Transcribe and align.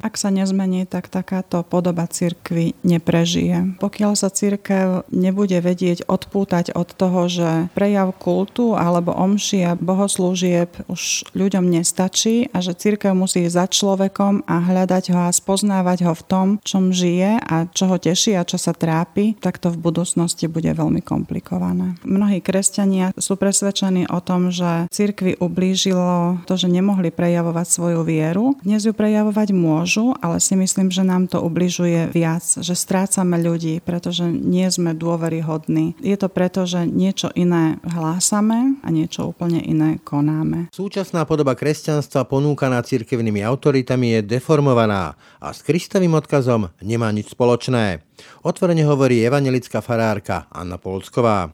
Ak 0.00 0.14
sa 0.14 0.30
nezmení, 0.30 0.86
tak 0.86 1.10
takáto 1.10 1.66
podoba 1.66 2.06
cirkvy 2.06 2.78
neprežije. 2.86 3.80
Pokiaľ 3.82 4.12
sa 4.14 4.30
cirkev 4.30 5.04
nebude 5.10 5.58
vedieť 5.58 6.06
odpútať 6.06 6.72
od 6.78 6.88
toho, 6.94 7.26
že 7.26 7.50
prejav 7.74 8.14
kultu 8.16 8.78
alebo 8.78 9.12
omši 9.12 9.60
a 9.68 9.72
bohoslúžieb 9.74 10.86
už 10.86 11.26
ľuďom 11.34 11.66
nestačí 11.66 12.48
a 12.54 12.62
že 12.62 12.78
cirkev 12.78 13.12
musí 13.18 13.44
ísť 13.44 13.56
za 13.58 13.66
človekom 13.66 14.46
a 14.46 14.56
hľadať 14.62 15.04
ho 15.10 15.20
a 15.26 15.34
spoznávať 15.34 16.06
ho 16.06 16.14
v 16.14 16.26
tom, 16.26 16.46
čom 16.62 16.94
žije 16.94 17.42
a 17.42 17.66
čo 17.66 17.90
ho 17.90 17.96
teší 17.98 18.38
a 18.38 18.46
čo 18.46 18.56
sa 18.56 18.70
trápi, 18.70 19.34
tak 19.42 19.58
to 19.58 19.74
v 19.74 19.82
budúcnosti 19.82 20.46
bude 20.46 20.70
veľmi 20.70 21.02
komplikované. 21.02 21.98
Mnohí 22.06 22.38
kresťania 22.38 23.10
sú 23.18 23.34
presvedčení 23.34 24.06
o 24.08 24.22
tom, 24.22 24.54
že 24.54 24.86
cirkvi 24.94 25.36
ublížilo 25.42 26.44
to, 26.46 26.54
že 26.54 26.70
nemohli 26.70 27.10
prejavovať 27.10 27.66
svoju 27.66 28.00
vieru. 28.06 28.54
Dnes 28.62 28.86
ju 28.86 28.94
prejavovať 28.94 29.50
môžu 29.52 29.87
môžu, 29.88 30.12
ale 30.20 30.36
si 30.36 30.52
myslím, 30.52 30.92
že 30.92 31.00
nám 31.00 31.32
to 31.32 31.40
ubližuje 31.40 32.12
viac, 32.12 32.44
že 32.44 32.76
strácame 32.76 33.40
ľudí, 33.40 33.80
pretože 33.80 34.28
nie 34.28 34.68
sme 34.68 34.92
dôveryhodní. 34.92 35.96
Je 36.04 36.12
to 36.20 36.28
preto, 36.28 36.68
že 36.68 36.84
niečo 36.84 37.32
iné 37.32 37.80
hlásame 37.80 38.76
a 38.84 38.88
niečo 38.92 39.32
úplne 39.32 39.64
iné 39.64 39.96
konáme. 40.04 40.68
Súčasná 40.76 41.24
podoba 41.24 41.56
kresťanstva 41.56 42.28
ponúkaná 42.28 42.84
cirkevnými 42.84 43.40
autoritami 43.40 44.20
je 44.20 44.36
deformovaná 44.36 45.16
a 45.40 45.56
s 45.56 45.64
Kristovým 45.64 46.12
odkazom 46.20 46.68
nemá 46.84 47.08
nič 47.08 47.32
spoločné. 47.32 48.04
Otvorene 48.44 48.84
hovorí 48.84 49.24
evangelická 49.24 49.80
farárka 49.80 50.52
Anna 50.52 50.76
Polsková. 50.76 51.48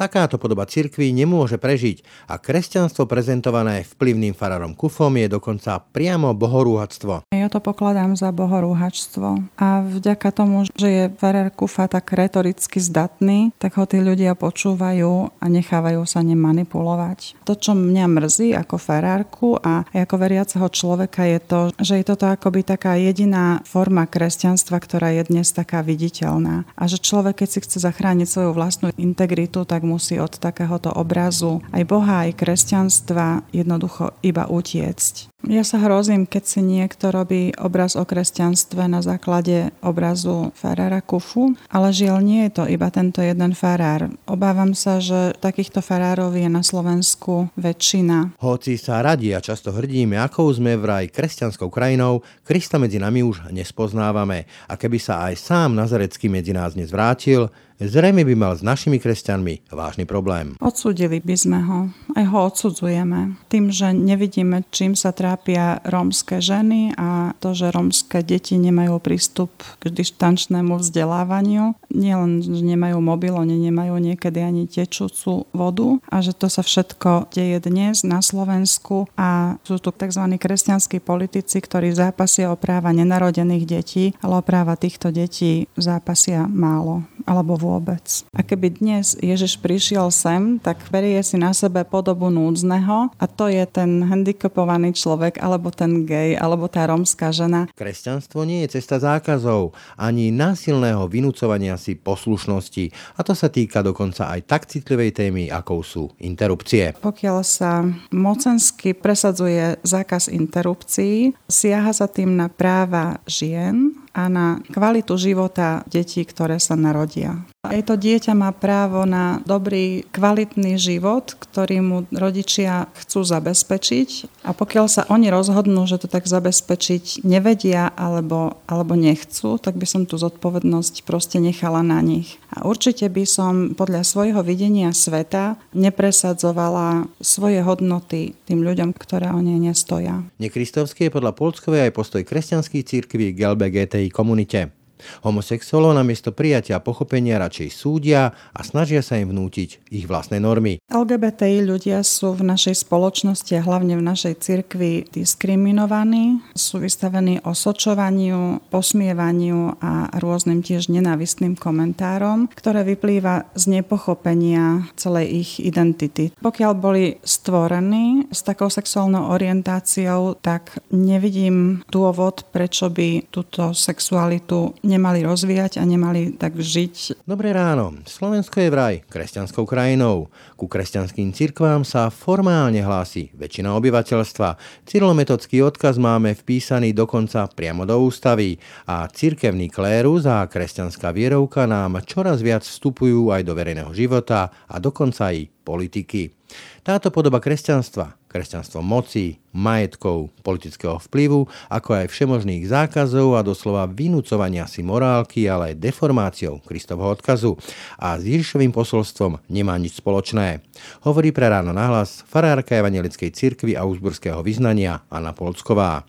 Takáto 0.00 0.40
podoba 0.40 0.64
cirkvy 0.64 1.12
nemôže 1.12 1.60
prežiť 1.60 2.00
a 2.24 2.40
kresťanstvo 2.40 3.04
prezentované 3.04 3.84
vplyvným 3.84 4.32
farárom 4.32 4.72
Kufom 4.72 5.12
je 5.20 5.28
dokonca 5.28 5.76
priamo 5.76 6.32
bohorúhactvo. 6.32 7.28
Ja 7.28 7.52
to 7.52 7.60
pokladám 7.60 8.16
za 8.16 8.32
bohorúhačstvo 8.32 9.60
a 9.60 9.84
vďaka 9.84 10.32
tomu, 10.32 10.64
že 10.72 10.88
je 10.88 11.04
farár 11.20 11.52
Kufa 11.52 11.84
tak 11.84 12.16
retoricky 12.16 12.80
zdatný, 12.80 13.52
tak 13.60 13.76
ho 13.76 13.84
tí 13.84 14.00
ľudia 14.00 14.32
počúvajú 14.40 15.36
a 15.36 15.44
nechávajú 15.52 16.08
sa 16.08 16.24
ním 16.24 16.48
manipulovať. 16.48 17.36
To, 17.44 17.52
čo 17.52 17.76
mňa 17.76 18.08
mrzí 18.08 18.56
ako 18.56 18.80
farárku 18.80 19.60
a 19.60 19.84
ako 19.92 20.16
veriaceho 20.16 20.64
človeka 20.72 21.28
je 21.28 21.38
to, 21.44 21.60
že 21.76 22.00
je 22.00 22.08
toto 22.08 22.24
akoby 22.24 22.64
taká 22.64 22.96
jediná 22.96 23.60
forma 23.68 24.08
kresťanstva, 24.08 24.80
ktorá 24.80 25.12
je 25.12 25.28
dnes 25.28 25.52
taká 25.52 25.84
viditeľná. 25.84 26.64
A 26.72 26.88
že 26.88 26.96
človek, 26.96 27.44
keď 27.44 27.48
si 27.52 27.58
chce 27.68 27.84
zachrániť 27.84 28.24
svoju 28.24 28.56
vlastnú 28.56 28.88
integritu, 28.96 29.68
tak 29.68 29.89
musí 29.90 30.22
od 30.22 30.38
takéhoto 30.38 30.94
obrazu 30.94 31.58
aj 31.74 31.82
Boha, 31.90 32.30
aj 32.30 32.38
kresťanstva 32.38 33.50
jednoducho 33.50 34.14
iba 34.22 34.46
utiecť. 34.46 35.29
Ja 35.48 35.64
sa 35.64 35.80
hrozím, 35.80 36.28
keď 36.28 36.44
si 36.44 36.60
niekto 36.60 37.08
robí 37.08 37.56
obraz 37.56 37.96
o 37.96 38.04
kresťanstve 38.04 38.84
na 38.92 39.00
základe 39.00 39.72
obrazu 39.80 40.52
farára 40.52 41.00
Kufu, 41.00 41.56
ale 41.72 41.96
žiaľ 41.96 42.20
nie 42.20 42.40
je 42.44 42.60
to 42.60 42.64
iba 42.68 42.92
tento 42.92 43.24
jeden 43.24 43.56
farár. 43.56 44.12
Obávam 44.28 44.76
sa, 44.76 45.00
že 45.00 45.32
takýchto 45.40 45.80
farárov 45.80 46.36
je 46.36 46.44
na 46.44 46.60
Slovensku 46.60 47.48
väčšina. 47.56 48.36
Hoci 48.36 48.76
sa 48.76 49.00
radi 49.00 49.32
a 49.32 49.40
často 49.40 49.72
hrdíme, 49.72 50.20
akou 50.20 50.44
sme 50.52 50.76
vraj 50.76 51.08
kresťanskou 51.08 51.72
krajinou, 51.72 52.20
Krista 52.44 52.76
medzi 52.76 53.00
nami 53.00 53.24
už 53.24 53.48
nespoznávame. 53.48 54.44
A 54.68 54.76
keby 54.76 55.00
sa 55.00 55.24
aj 55.30 55.40
sám 55.40 55.72
Nazarecký 55.72 56.28
medzi 56.28 56.52
nás 56.52 56.76
nezvrátil, 56.76 57.48
zrejme 57.80 58.26
by 58.28 58.34
mal 58.36 58.52
s 58.52 58.60
našimi 58.60 59.00
kresťanmi 59.00 59.72
vážny 59.72 60.04
problém. 60.04 60.52
Odsudili 60.60 61.24
by 61.24 61.36
sme 61.38 61.58
ho. 61.64 61.88
Aj 62.12 62.24
ho 62.28 62.38
odsudzujeme. 62.44 63.40
Tým, 63.48 63.72
že 63.72 63.96
nevidíme, 63.96 64.68
čím 64.68 64.92
sa 64.92 65.16
trápia 65.30 65.78
rómske 65.86 66.42
ženy 66.42 66.90
a 66.98 67.38
to, 67.38 67.54
že 67.54 67.70
rómske 67.70 68.18
deti 68.26 68.58
nemajú 68.58 68.98
prístup 68.98 69.54
k 69.78 69.86
dištančnému 69.86 70.74
vzdelávaniu. 70.82 71.78
Nielen, 71.86 72.42
že 72.42 72.66
nemajú 72.66 72.98
mobil, 72.98 73.30
oni 73.30 73.70
nemajú 73.70 73.94
niekedy 74.02 74.42
ani 74.42 74.66
tečúcu 74.66 75.46
vodu 75.54 76.02
a 76.10 76.18
že 76.18 76.34
to 76.34 76.50
sa 76.50 76.66
všetko 76.66 77.30
deje 77.30 77.62
dnes 77.62 78.02
na 78.02 78.18
Slovensku 78.18 79.06
a 79.14 79.54
sú 79.62 79.78
tu 79.78 79.94
tzv. 79.94 80.34
kresťanskí 80.34 80.98
politici, 80.98 81.62
ktorí 81.62 81.94
zápasia 81.94 82.50
o 82.50 82.58
práva 82.58 82.90
nenarodených 82.90 83.64
detí, 83.70 84.04
ale 84.26 84.42
o 84.42 84.42
práva 84.42 84.74
týchto 84.74 85.14
detí 85.14 85.70
zápasia 85.78 86.50
málo 86.50 87.06
alebo 87.22 87.54
vôbec. 87.54 88.26
A 88.34 88.42
keby 88.42 88.82
dnes 88.82 89.14
Ježiš 89.22 89.62
prišiel 89.62 90.10
sem, 90.10 90.58
tak 90.58 90.82
berie 90.90 91.22
si 91.22 91.38
na 91.38 91.54
sebe 91.54 91.86
podobu 91.86 92.34
núdzneho 92.34 93.14
a 93.14 93.24
to 93.30 93.46
je 93.46 93.62
ten 93.70 94.02
handicapovaný 94.02 94.90
človek, 94.96 95.19
alebo 95.40 95.68
ten 95.68 96.08
gej, 96.08 96.40
alebo 96.40 96.66
tá 96.72 96.88
romská 96.88 97.28
žena. 97.28 97.68
Kresťanstvo 97.76 98.48
nie 98.48 98.64
je 98.64 98.80
cesta 98.80 98.96
zákazov, 98.96 99.76
ani 100.00 100.32
násilného 100.32 101.04
vynúcovania 101.04 101.76
si 101.76 102.00
poslušnosti 102.00 103.16
a 103.16 103.20
to 103.20 103.36
sa 103.36 103.52
týka 103.52 103.84
dokonca 103.84 104.32
aj 104.32 104.40
tak 104.48 104.62
citlivej 104.64 105.12
témy, 105.12 105.52
akou 105.52 105.84
sú 105.84 106.08
interrupcie. 106.22 106.96
Pokiaľ 106.96 107.38
sa 107.44 107.84
mocensky 108.14 108.96
presadzuje 108.96 109.76
zákaz 109.84 110.32
interrupcií, 110.32 111.36
siaha 111.50 111.92
sa 111.92 112.08
tým 112.08 112.38
na 112.38 112.48
práva 112.48 113.20
žien, 113.28 114.00
a 114.10 114.26
na 114.26 114.58
kvalitu 114.74 115.14
života 115.14 115.86
detí, 115.86 116.26
ktoré 116.26 116.58
sa 116.58 116.74
narodia. 116.74 117.46
Aj 117.60 117.76
to 117.84 117.92
dieťa 117.92 118.32
má 118.32 118.56
právo 118.56 119.04
na 119.04 119.44
dobrý, 119.44 120.08
kvalitný 120.16 120.80
život, 120.80 121.36
ktorý 121.36 121.84
mu 121.84 121.98
rodičia 122.08 122.88
chcú 122.96 123.20
zabezpečiť 123.20 124.32
a 124.48 124.56
pokiaľ 124.56 124.86
sa 124.88 125.04
oni 125.12 125.28
rozhodnú, 125.28 125.84
že 125.84 126.00
to 126.00 126.08
tak 126.08 126.24
zabezpečiť 126.24 127.20
nevedia 127.20 127.92
alebo, 127.92 128.56
alebo 128.64 128.96
nechcú, 128.96 129.60
tak 129.60 129.76
by 129.76 129.84
som 129.84 130.08
tú 130.08 130.16
zodpovednosť 130.16 131.04
proste 131.04 131.36
nechala 131.36 131.84
na 131.84 132.00
nich. 132.00 132.40
A 132.48 132.64
určite 132.64 133.12
by 133.12 133.28
som 133.28 133.76
podľa 133.76 134.08
svojho 134.08 134.40
videnia 134.40 134.96
sveta 134.96 135.60
nepresadzovala 135.76 137.12
svoje 137.20 137.60
hodnoty 137.60 138.40
tým 138.48 138.64
ľuďom, 138.64 138.96
ktoré 138.96 139.36
o 139.36 139.40
ne 139.44 139.60
nestoja. 139.60 140.24
Nekristovský 140.40 141.12
je 141.12 141.14
podľa 141.20 141.36
Polskovej 141.36 141.92
aj 141.92 141.92
postoj 141.92 142.24
kresťanských 142.24 142.88
církví 142.88 143.36
k 143.36 143.52
LBGTI 143.52 144.08
komunite. 144.08 144.79
Homosexuálov 145.22 145.96
namiesto 145.96 146.30
prijatia 146.32 146.78
a 146.78 146.84
pochopenia 146.84 147.40
radšej 147.40 147.68
súdia 147.72 148.32
a 148.32 148.60
snažia 148.60 149.00
sa 149.00 149.18
im 149.18 149.32
vnútiť 149.32 149.90
ich 149.90 150.06
vlastné 150.06 150.38
normy. 150.40 150.78
LGBTI 150.90 151.66
ľudia 151.66 152.02
sú 152.06 152.34
v 152.36 152.46
našej 152.46 152.86
spoločnosti 152.86 153.52
a 153.58 153.64
hlavne 153.64 153.98
v 153.98 154.06
našej 154.06 154.34
cirkvi 154.40 155.06
diskriminovaní, 155.10 156.40
sú 156.56 156.82
vystavení 156.82 157.42
osočovaniu, 157.44 158.64
posmievaniu 158.70 159.78
a 159.80 160.10
rôznym 160.18 160.62
tiež 160.64 160.90
nenávistným 160.90 161.54
komentárom, 161.56 162.50
ktoré 162.52 162.82
vyplýva 162.86 163.50
z 163.54 163.80
nepochopenia 163.80 164.90
celej 164.96 165.26
ich 165.30 165.50
identity. 165.62 166.32
Pokiaľ 166.38 166.72
boli 166.76 167.18
stvorení 167.22 168.30
s 168.30 168.42
takou 168.42 168.70
sexuálnou 168.70 169.30
orientáciou, 169.30 170.38
tak 170.40 170.80
nevidím 170.90 171.82
dôvod, 171.90 172.48
prečo 172.50 172.90
by 172.90 173.30
túto 173.30 173.72
sexualitu 173.74 174.74
nemali 174.90 175.22
rozvíjať 175.22 175.78
a 175.78 175.86
nemali 175.86 176.34
tak 176.34 176.58
žiť. 176.58 177.22
Dobré 177.22 177.54
ráno. 177.54 177.94
Slovensko 178.02 178.58
je 178.58 178.74
vraj 178.74 178.94
kresťanskou 179.06 179.62
krajinou. 179.62 180.26
Ku 180.58 180.66
kresťanským 180.66 181.30
cirkvám 181.30 181.86
sa 181.86 182.10
formálne 182.10 182.82
hlási 182.82 183.30
väčšina 183.38 183.70
obyvateľstva. 183.78 184.58
Cyrilometodský 184.90 185.62
odkaz 185.62 186.02
máme 186.02 186.34
vpísaný 186.34 186.90
dokonca 186.90 187.46
priamo 187.46 187.86
do 187.86 187.94
ústavy 188.02 188.58
a 188.90 189.06
cirkevný 189.06 189.70
klérus 189.70 190.26
a 190.26 190.42
kresťanská 190.42 191.14
vierovka 191.14 191.70
nám 191.70 192.02
čoraz 192.02 192.42
viac 192.42 192.66
vstupujú 192.66 193.30
aj 193.30 193.46
do 193.46 193.54
verejného 193.54 193.94
života 193.94 194.50
a 194.66 194.82
dokonca 194.82 195.30
aj 195.30 195.46
politiky. 195.62 196.39
Táto 196.86 197.12
podoba 197.12 197.38
kresťanstva 197.38 198.20
kresťanstvo 198.30 198.78
moci, 198.78 199.42
majetkov, 199.50 200.30
politického 200.46 201.02
vplyvu, 201.02 201.50
ako 201.66 201.90
aj 201.98 202.06
všemožných 202.14 202.62
zákazov 202.70 203.34
a 203.34 203.42
doslova 203.42 203.90
vynúcovania 203.90 204.70
si 204.70 204.86
morálky, 204.86 205.50
ale 205.50 205.74
aj 205.74 205.82
deformáciou 205.82 206.62
Kristovho 206.62 207.10
odkazu. 207.10 207.58
A 207.98 208.14
s 208.14 208.22
Ježišovým 208.22 208.70
posolstvom 208.70 209.42
nemá 209.50 209.74
nič 209.82 209.98
spoločné. 209.98 210.62
Hovorí 211.02 211.34
pre 211.34 211.50
ráno 211.50 211.74
nahlas 211.74 212.22
farárka 212.30 212.78
Evangelickej 212.78 213.34
cirkvi 213.34 213.74
a 213.74 213.82
uzburského 213.82 214.38
vyznania 214.46 215.02
Anna 215.10 215.34
Polsková. 215.34 216.06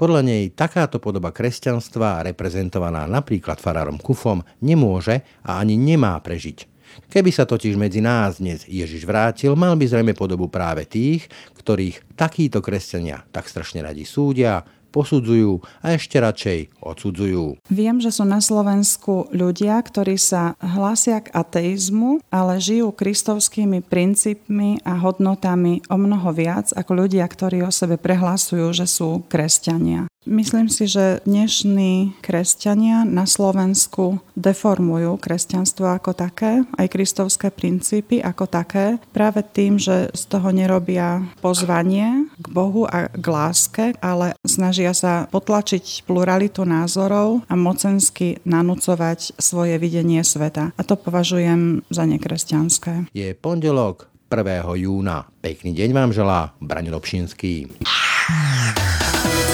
Podľa 0.00 0.24
nej 0.24 0.48
takáto 0.56 0.96
podoba 0.96 1.28
kresťanstva, 1.36 2.24
reprezentovaná 2.24 3.04
napríklad 3.04 3.60
farárom 3.60 4.00
Kufom, 4.00 4.40
nemôže 4.64 5.20
a 5.44 5.60
ani 5.60 5.76
nemá 5.76 6.16
prežiť. 6.24 6.77
Keby 7.06 7.30
sa 7.30 7.46
totiž 7.46 7.78
medzi 7.78 8.02
nás 8.02 8.42
dnes 8.42 8.66
Ježiš 8.66 9.06
vrátil, 9.06 9.54
mal 9.54 9.78
by 9.78 9.86
zrejme 9.86 10.12
podobu 10.18 10.50
práve 10.50 10.82
tých, 10.90 11.30
ktorých 11.54 12.18
takíto 12.18 12.58
kresťania 12.58 13.22
tak 13.30 13.46
strašne 13.46 13.86
radi 13.86 14.02
súdia, 14.02 14.66
posudzujú 14.90 15.60
a 15.84 15.94
ešte 15.94 16.16
radšej 16.20 16.58
odsudzujú. 16.82 17.60
Viem, 17.68 18.00
že 18.00 18.12
sú 18.12 18.24
na 18.24 18.40
Slovensku 18.42 19.28
ľudia, 19.32 19.80
ktorí 19.80 20.16
sa 20.16 20.56
hlásia 20.60 21.24
k 21.24 21.32
ateizmu, 21.32 22.24
ale 22.32 22.60
žijú 22.60 22.92
kristovskými 22.92 23.84
princípmi 23.84 24.82
a 24.84 24.98
hodnotami 24.98 25.84
o 25.88 25.96
mnoho 25.96 26.30
viac 26.32 26.72
ako 26.76 27.06
ľudia, 27.06 27.24
ktorí 27.24 27.64
o 27.64 27.72
sebe 27.72 28.00
prehlásujú, 28.00 28.72
že 28.76 28.86
sú 28.88 29.24
kresťania. 29.28 30.08
Myslím 30.28 30.68
si, 30.68 30.84
že 30.84 31.24
dnešní 31.24 32.20
kresťania 32.20 33.08
na 33.08 33.24
Slovensku 33.24 34.20
deformujú 34.36 35.16
kresťanstvo 35.16 35.88
ako 35.88 36.12
také, 36.12 36.68
aj 36.76 36.86
kristovské 36.92 37.48
princípy 37.48 38.20
ako 38.20 38.44
také, 38.44 39.00
práve 39.16 39.40
tým, 39.40 39.80
že 39.80 40.12
z 40.12 40.22
toho 40.28 40.52
nerobia 40.52 41.24
pozvanie 41.40 42.27
k 42.38 42.46
Bohu 42.48 42.86
a 42.86 43.10
k 43.10 43.26
láske, 43.26 43.84
ale 43.98 44.38
snažia 44.46 44.94
sa 44.94 45.26
potlačiť 45.28 46.06
pluralitu 46.06 46.62
názorov 46.62 47.42
a 47.50 47.54
mocensky 47.58 48.38
nanúcovať 48.46 49.34
svoje 49.36 49.74
videnie 49.82 50.22
sveta. 50.22 50.70
A 50.78 50.82
to 50.86 50.94
považujem 50.94 51.82
za 51.90 52.06
nekresťanské. 52.06 53.10
Je 53.12 53.34
pondelok 53.34 54.06
1. 54.30 54.84
júna. 54.84 55.26
Pekný 55.40 55.72
deň 55.72 55.90
vám 55.96 56.10
želá 56.12 56.52
Braň 56.60 56.92
Dobšinský. 56.92 57.72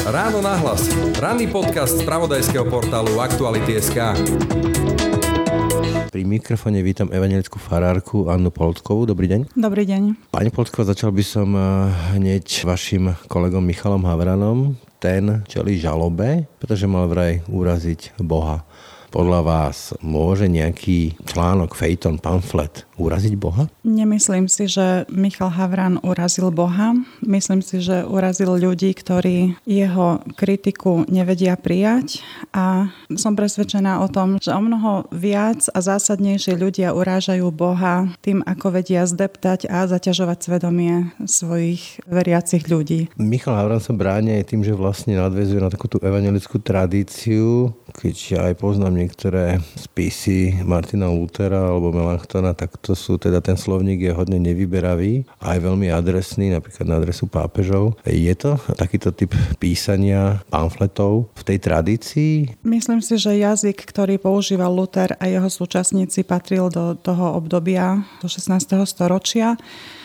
Ráno 0.05 0.45
nahlas. 0.45 0.91
Ranný 1.17 1.49
podcast 1.49 1.97
z 1.97 2.05
pravodajského 2.05 2.69
portálu 2.69 3.23
Aktuality.sk 3.23 4.19
Pri 6.15 6.23
mikrofone 6.23 6.79
vítam 6.79 7.11
evangelickú 7.11 7.59
farárku 7.59 8.31
Annu 8.31 8.55
Polskovú. 8.55 9.03
Dobrý 9.03 9.27
deň. 9.27 9.51
Dobrý 9.59 9.83
deň. 9.83 10.31
Pani 10.31 10.47
Polsková, 10.55 10.95
začal 10.95 11.11
by 11.11 11.25
som 11.27 11.51
eh, 11.59 11.91
hneď 12.15 12.47
vašim 12.63 13.19
kolegom 13.27 13.59
Michalom 13.59 14.07
Havranom. 14.07 14.79
Ten 15.03 15.43
čeli 15.51 15.75
žalobe, 15.75 16.47
pretože 16.63 16.87
mal 16.87 17.11
vraj 17.11 17.43
uraziť 17.51 18.15
Boha. 18.23 18.63
Podľa 19.11 19.41
vás 19.43 19.91
môže 20.07 20.47
nejaký 20.47 21.19
článok, 21.27 21.75
fejton, 21.75 22.23
pamflet 22.23 22.87
uraziť 22.97 23.35
Boha? 23.39 23.67
Nemyslím 23.83 24.47
si, 24.47 24.71
že 24.71 25.05
Michal 25.11 25.51
Havran 25.51 25.99
urazil 26.03 26.51
Boha. 26.55 26.95
Myslím 27.25 27.61
si, 27.61 27.83
že 27.83 28.07
urazil 28.07 28.55
ľudí, 28.55 28.95
ktorí 28.95 29.59
jeho 29.67 30.23
kritiku 30.39 31.07
nevedia 31.11 31.59
prijať 31.59 32.23
a 32.55 32.91
som 33.19 33.35
presvedčená 33.35 34.03
o 34.03 34.09
tom, 34.11 34.39
že 34.39 34.55
o 34.55 34.61
mnoho 34.63 35.11
viac 35.11 35.67
a 35.75 35.79
zásadnejšie 35.83 36.55
ľudia 36.55 36.95
urážajú 36.95 37.47
Boha 37.51 38.07
tým, 38.23 38.43
ako 38.47 38.81
vedia 38.81 39.07
zdeptať 39.07 39.67
a 39.67 39.87
zaťažovať 39.91 40.39
svedomie 40.41 41.11
svojich 41.25 42.05
veriacich 42.07 42.71
ľudí. 42.71 43.11
Michal 43.19 43.59
Havran 43.59 43.83
sa 43.83 43.97
bráni 43.97 44.39
aj 44.39 44.55
tým, 44.55 44.63
že 44.63 44.77
vlastne 44.77 45.19
nadvezuje 45.19 45.61
na 45.61 45.73
takú 45.73 45.91
tú 45.91 45.99
evangelickú 46.03 46.61
tradíciu, 46.63 47.75
keď 47.95 48.15
ja 48.31 48.41
aj 48.51 48.55
poznám 48.59 48.99
niektoré 48.99 49.63
spisy 49.79 50.61
Martina 50.67 51.09
Lutera 51.09 51.71
alebo 51.71 51.95
Melanchtona, 51.95 52.53
tak 52.53 52.84
to 52.85 52.93
sú 52.93 53.17
teda 53.17 53.41
ten 53.41 53.57
slovník 53.57 54.05
je 54.05 54.13
hodne 54.13 54.37
nevyberavý 54.37 55.25
a 55.41 55.57
aj 55.57 55.59
veľmi 55.65 55.89
adresný, 55.89 56.53
napríklad 56.53 56.85
na 56.85 57.01
adresu 57.01 57.25
pápežov. 57.25 57.97
Je 58.05 58.35
to 58.37 58.61
takýto 58.77 59.09
typ 59.17 59.33
písania 59.57 60.45
pamfletov 60.53 61.33
v 61.33 61.43
tej 61.49 61.59
tradícii? 61.65 62.33
Myslím 62.61 63.01
si, 63.01 63.17
že 63.17 63.41
jazyk, 63.41 63.89
ktorý 63.89 64.21
používal 64.21 64.69
Luther 64.69 65.17
a 65.17 65.25
jeho 65.25 65.49
súčasníci 65.49 66.29
patril 66.29 66.69
do 66.69 66.93
toho 67.01 67.41
obdobia 67.41 68.05
do 68.21 68.29
16. 68.29 68.77
storočia. 68.85 69.57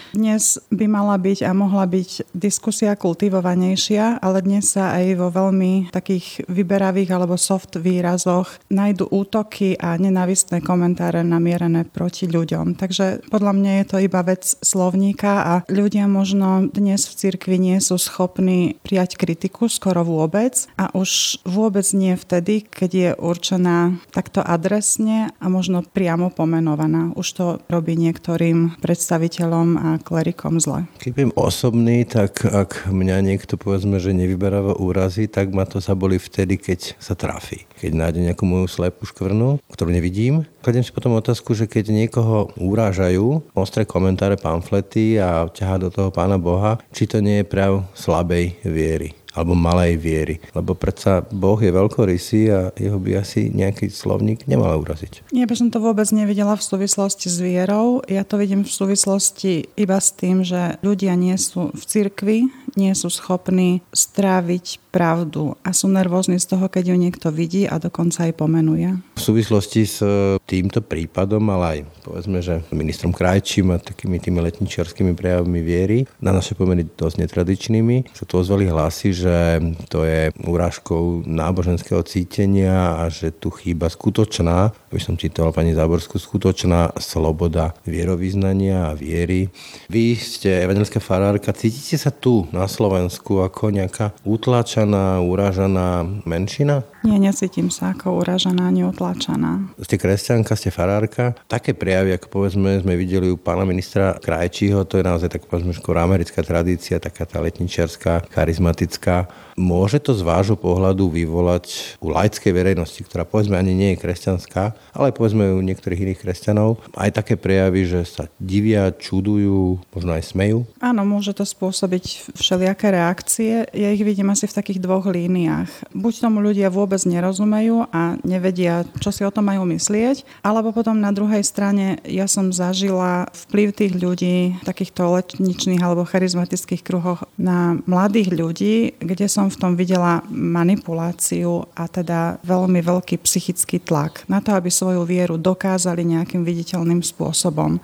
Dnes 0.10 0.58
by 0.74 0.90
mala 0.90 1.22
byť 1.22 1.46
a 1.46 1.54
mohla 1.54 1.86
byť 1.86 2.34
diskusia 2.34 2.98
kultivovanejšia, 2.98 4.18
ale 4.18 4.42
dnes 4.42 4.74
sa 4.74 4.98
aj 4.98 5.06
vo 5.22 5.30
veľmi 5.30 5.94
takých 5.94 6.50
vyberavých 6.50 7.14
alebo 7.14 7.38
soft 7.38 7.78
výrazoch 7.78 8.50
nájdu 8.74 9.06
útoky 9.06 9.78
a 9.78 9.94
nenávistné 10.02 10.66
komentáre 10.66 11.22
namierené 11.22 11.86
proti 11.86 12.26
ľuďom. 12.26 12.74
Takže 12.74 13.30
podľa 13.30 13.54
mňa 13.54 13.72
je 13.78 13.86
to 13.86 13.98
iba 14.02 14.22
vec 14.26 14.58
slovníka 14.66 15.34
a 15.46 15.54
ľudia 15.70 16.10
možno 16.10 16.66
dnes 16.74 17.06
v 17.06 17.14
cirkvi 17.14 17.62
nie 17.62 17.78
sú 17.78 18.02
schopní 18.02 18.82
prijať 18.82 19.14
kritiku 19.14 19.70
skoro 19.70 20.02
vôbec 20.02 20.66
a 20.74 20.90
už 20.98 21.44
vôbec 21.46 21.86
nie 21.94 22.18
vtedy, 22.18 22.66
keď 22.66 22.90
je 22.90 23.10
určená 23.14 24.02
takto 24.10 24.42
adresne 24.42 25.30
a 25.38 25.46
možno 25.54 25.86
priamo 25.86 26.34
pomenovaná. 26.34 27.14
Už 27.14 27.28
to 27.38 27.46
robí 27.70 27.94
niektorým 27.94 28.82
predstaviteľom 28.82 29.68
a 29.78 29.90
klerikom 30.02 30.58
zle. 30.58 30.88
Keď 31.04 31.10
budem 31.14 31.34
osobný, 31.36 32.08
tak 32.08 32.42
ak 32.48 32.88
mňa 32.90 33.22
niekto 33.22 33.60
povedzme, 33.60 34.00
že 34.00 34.16
nevyberáva 34.16 34.80
úrazy, 34.80 35.28
tak 35.28 35.52
ma 35.52 35.68
to 35.68 35.84
zaboli 35.84 36.18
vtedy, 36.18 36.56
keď 36.58 36.96
sa 36.98 37.14
trafí. 37.14 37.68
Keď 37.78 37.92
nájde 37.94 38.20
nejakú 38.32 38.48
moju 38.48 38.72
slepú 38.72 39.06
škvrnu, 39.06 39.60
ktorú 39.70 39.92
nevidím, 39.92 40.48
kladiem 40.64 40.84
si 40.88 40.96
potom 40.96 41.20
otázku, 41.20 41.52
že 41.52 41.68
keď 41.68 41.92
niekoho 41.92 42.50
urážajú, 42.56 43.44
ostré 43.54 43.84
komentáre, 43.84 44.40
pamflety 44.40 45.20
a 45.20 45.52
ťahá 45.52 45.76
do 45.78 45.90
toho 45.92 46.10
pána 46.10 46.40
Boha, 46.40 46.80
či 46.96 47.06
to 47.06 47.20
nie 47.20 47.44
je 47.44 47.50
prav 47.52 47.84
slabej 47.92 48.56
viery 48.64 49.19
alebo 49.34 49.54
malej 49.54 49.98
viery. 50.00 50.36
Lebo 50.54 50.74
predsa 50.74 51.22
Boh 51.30 51.58
je 51.60 51.70
veľkorysý 51.70 52.42
a 52.50 52.60
jeho 52.74 52.98
by 52.98 53.22
asi 53.22 53.54
nejaký 53.54 53.92
slovník 53.92 54.50
nemal 54.50 54.80
uraziť. 54.82 55.30
Ja 55.34 55.46
by 55.46 55.56
som 55.56 55.70
to 55.70 55.82
vôbec 55.82 56.10
nevidela 56.10 56.58
v 56.58 56.66
súvislosti 56.66 57.28
s 57.30 57.38
vierou. 57.38 58.02
Ja 58.10 58.26
to 58.26 58.42
vidím 58.42 58.66
v 58.66 58.72
súvislosti 58.72 59.70
iba 59.78 59.98
s 60.02 60.14
tým, 60.14 60.42
že 60.42 60.78
ľudia 60.82 61.14
nie 61.14 61.36
sú 61.38 61.70
v 61.74 61.84
cirkvi, 61.84 62.38
nie 62.78 62.94
sú 62.94 63.10
schopní 63.10 63.82
stráviť 63.94 64.80
pravdu 64.90 65.54
a 65.62 65.70
sú 65.70 65.86
nervózni 65.90 66.42
z 66.42 66.50
toho, 66.50 66.66
keď 66.66 66.94
ju 66.94 66.98
niekto 66.98 67.28
vidí 67.30 67.70
a 67.70 67.78
dokonca 67.78 68.26
aj 68.26 68.34
pomenuje. 68.34 68.90
V 69.18 69.22
súvislosti 69.22 69.82
s 69.86 70.02
týmto 70.50 70.82
prípadom, 70.82 71.46
ale 71.54 71.66
aj 71.66 71.80
povedzme, 72.02 72.42
že 72.42 72.66
ministrom 72.74 73.14
Krajčím 73.14 73.76
a 73.76 73.82
takými 73.82 74.18
tými 74.18 74.42
letničiarskými 74.42 75.14
prejavmi 75.14 75.62
viery, 75.62 76.10
na 76.18 76.34
naše 76.34 76.58
pomery 76.58 76.90
dosť 76.90 77.26
netradičnými, 77.26 78.10
sa 78.18 78.26
tu 78.26 78.42
ozvali 78.42 78.66
hlasy, 78.66 79.14
že 79.20 79.60
to 79.92 80.08
je 80.08 80.32
urážkou 80.48 81.28
náboženského 81.28 82.00
cítenia 82.08 83.04
a 83.04 83.12
že 83.12 83.36
tu 83.36 83.52
chýba 83.52 83.92
skutočná, 83.92 84.72
aby 84.90 85.00
som 85.04 85.20
citoval 85.20 85.52
pani 85.52 85.76
Záborskú, 85.76 86.16
skutočná 86.16 86.96
sloboda 86.96 87.76
vierovýznania 87.84 88.90
a 88.90 88.98
viery. 88.98 89.52
Vy 89.92 90.16
ste 90.16 90.64
evangelická 90.64 91.04
farárka, 91.04 91.52
cítite 91.52 92.00
sa 92.00 92.16
tu 92.16 92.48
na 92.56 92.66
Slovensku 92.72 93.44
ako 93.44 93.76
nejaká 93.76 94.16
utlačaná, 94.24 95.20
uražaná 95.20 96.08
menšina? 96.24 96.88
Nie, 97.00 97.16
necítim 97.16 97.72
sa 97.72 97.96
ako 97.96 98.20
uražaná 98.20 98.68
ani 98.68 98.84
utlačaná. 98.84 99.72
Ste 99.80 99.96
kresťanka, 99.96 100.58
ste 100.60 100.68
farárka. 100.68 101.32
Také 101.48 101.72
prejavy, 101.72 102.12
ako 102.18 102.28
povedzme, 102.28 102.84
sme 102.84 103.00
videli 103.00 103.32
u 103.32 103.40
pána 103.40 103.64
ministra 103.64 104.20
Krajčího, 104.20 104.84
to 104.84 105.00
je 105.00 105.08
naozaj 105.08 105.32
tak 105.32 105.48
povedzme 105.48 105.72
skôr 105.72 105.96
americká 105.96 106.44
tradícia, 106.44 107.00
taká 107.00 107.24
tá 107.24 107.40
letničiarská, 107.40 108.28
charizmatická. 108.34 109.32
Môže 109.60 110.00
to 110.00 110.16
z 110.16 110.24
vášho 110.24 110.56
pohľadu 110.56 111.12
vyvolať 111.12 112.00
u 112.00 112.12
laickej 112.12 112.52
verejnosti, 112.52 113.04
ktorá 113.04 113.28
povedzme 113.28 113.60
ani 113.60 113.76
nie 113.76 113.90
je 113.96 114.02
kresťanská, 114.04 114.96
ale 114.96 115.12
povedzme 115.12 115.56
u 115.56 115.60
niektorých 115.60 116.04
iných 116.04 116.20
kresťanov, 116.24 116.80
aj 116.96 117.12
také 117.16 117.36
prejavy, 117.36 117.84
že 117.84 118.08
sa 118.08 118.32
divia, 118.40 118.92
čudujú, 118.96 119.84
možno 119.92 120.16
aj 120.16 120.32
smejú? 120.32 120.64
Áno, 120.80 121.04
môže 121.04 121.36
to 121.36 121.44
spôsobiť 121.44 122.36
všelijaké 122.40 122.88
reakcie. 122.92 123.68
Ja 123.76 123.92
ich 123.92 124.04
vidím 124.04 124.32
asi 124.32 124.48
v 124.48 124.56
takých 124.56 124.80
dvoch 124.80 125.06
líniách. 125.12 125.92
Buď 125.92 126.14
tomu 126.24 126.40
ľudia 126.40 126.72
vôbec 126.72 126.89
nerozumejú 127.06 127.92
a 127.94 128.18
nevedia, 128.26 128.88
čo 128.98 129.14
si 129.14 129.22
o 129.22 129.30
tom 129.30 129.52
majú 129.52 129.68
myslieť, 129.70 130.26
alebo 130.42 130.74
potom 130.74 130.98
na 130.98 131.14
druhej 131.14 131.46
strane 131.46 132.02
ja 132.08 132.26
som 132.26 132.50
zažila 132.50 133.30
vplyv 133.48 133.68
tých 133.76 133.94
ľudí, 134.00 134.38
takýchto 134.66 135.06
letničných 135.20 135.84
alebo 135.84 136.08
charizmatických 136.08 136.82
kruhoch 136.82 137.28
na 137.36 137.78
mladých 137.86 138.34
ľudí, 138.34 138.76
kde 138.98 139.28
som 139.30 139.52
v 139.52 139.60
tom 139.60 139.74
videla 139.76 140.24
manipuláciu 140.32 141.68
a 141.76 141.86
teda 141.86 142.40
veľmi 142.42 142.80
veľký 142.80 143.20
psychický 143.22 143.84
tlak 143.84 144.26
na 144.32 144.40
to, 144.40 144.56
aby 144.56 144.72
svoju 144.72 145.04
vieru 145.04 145.36
dokázali 145.36 146.02
nejakým 146.06 146.42
viditeľným 146.42 147.04
spôsobom 147.04 147.82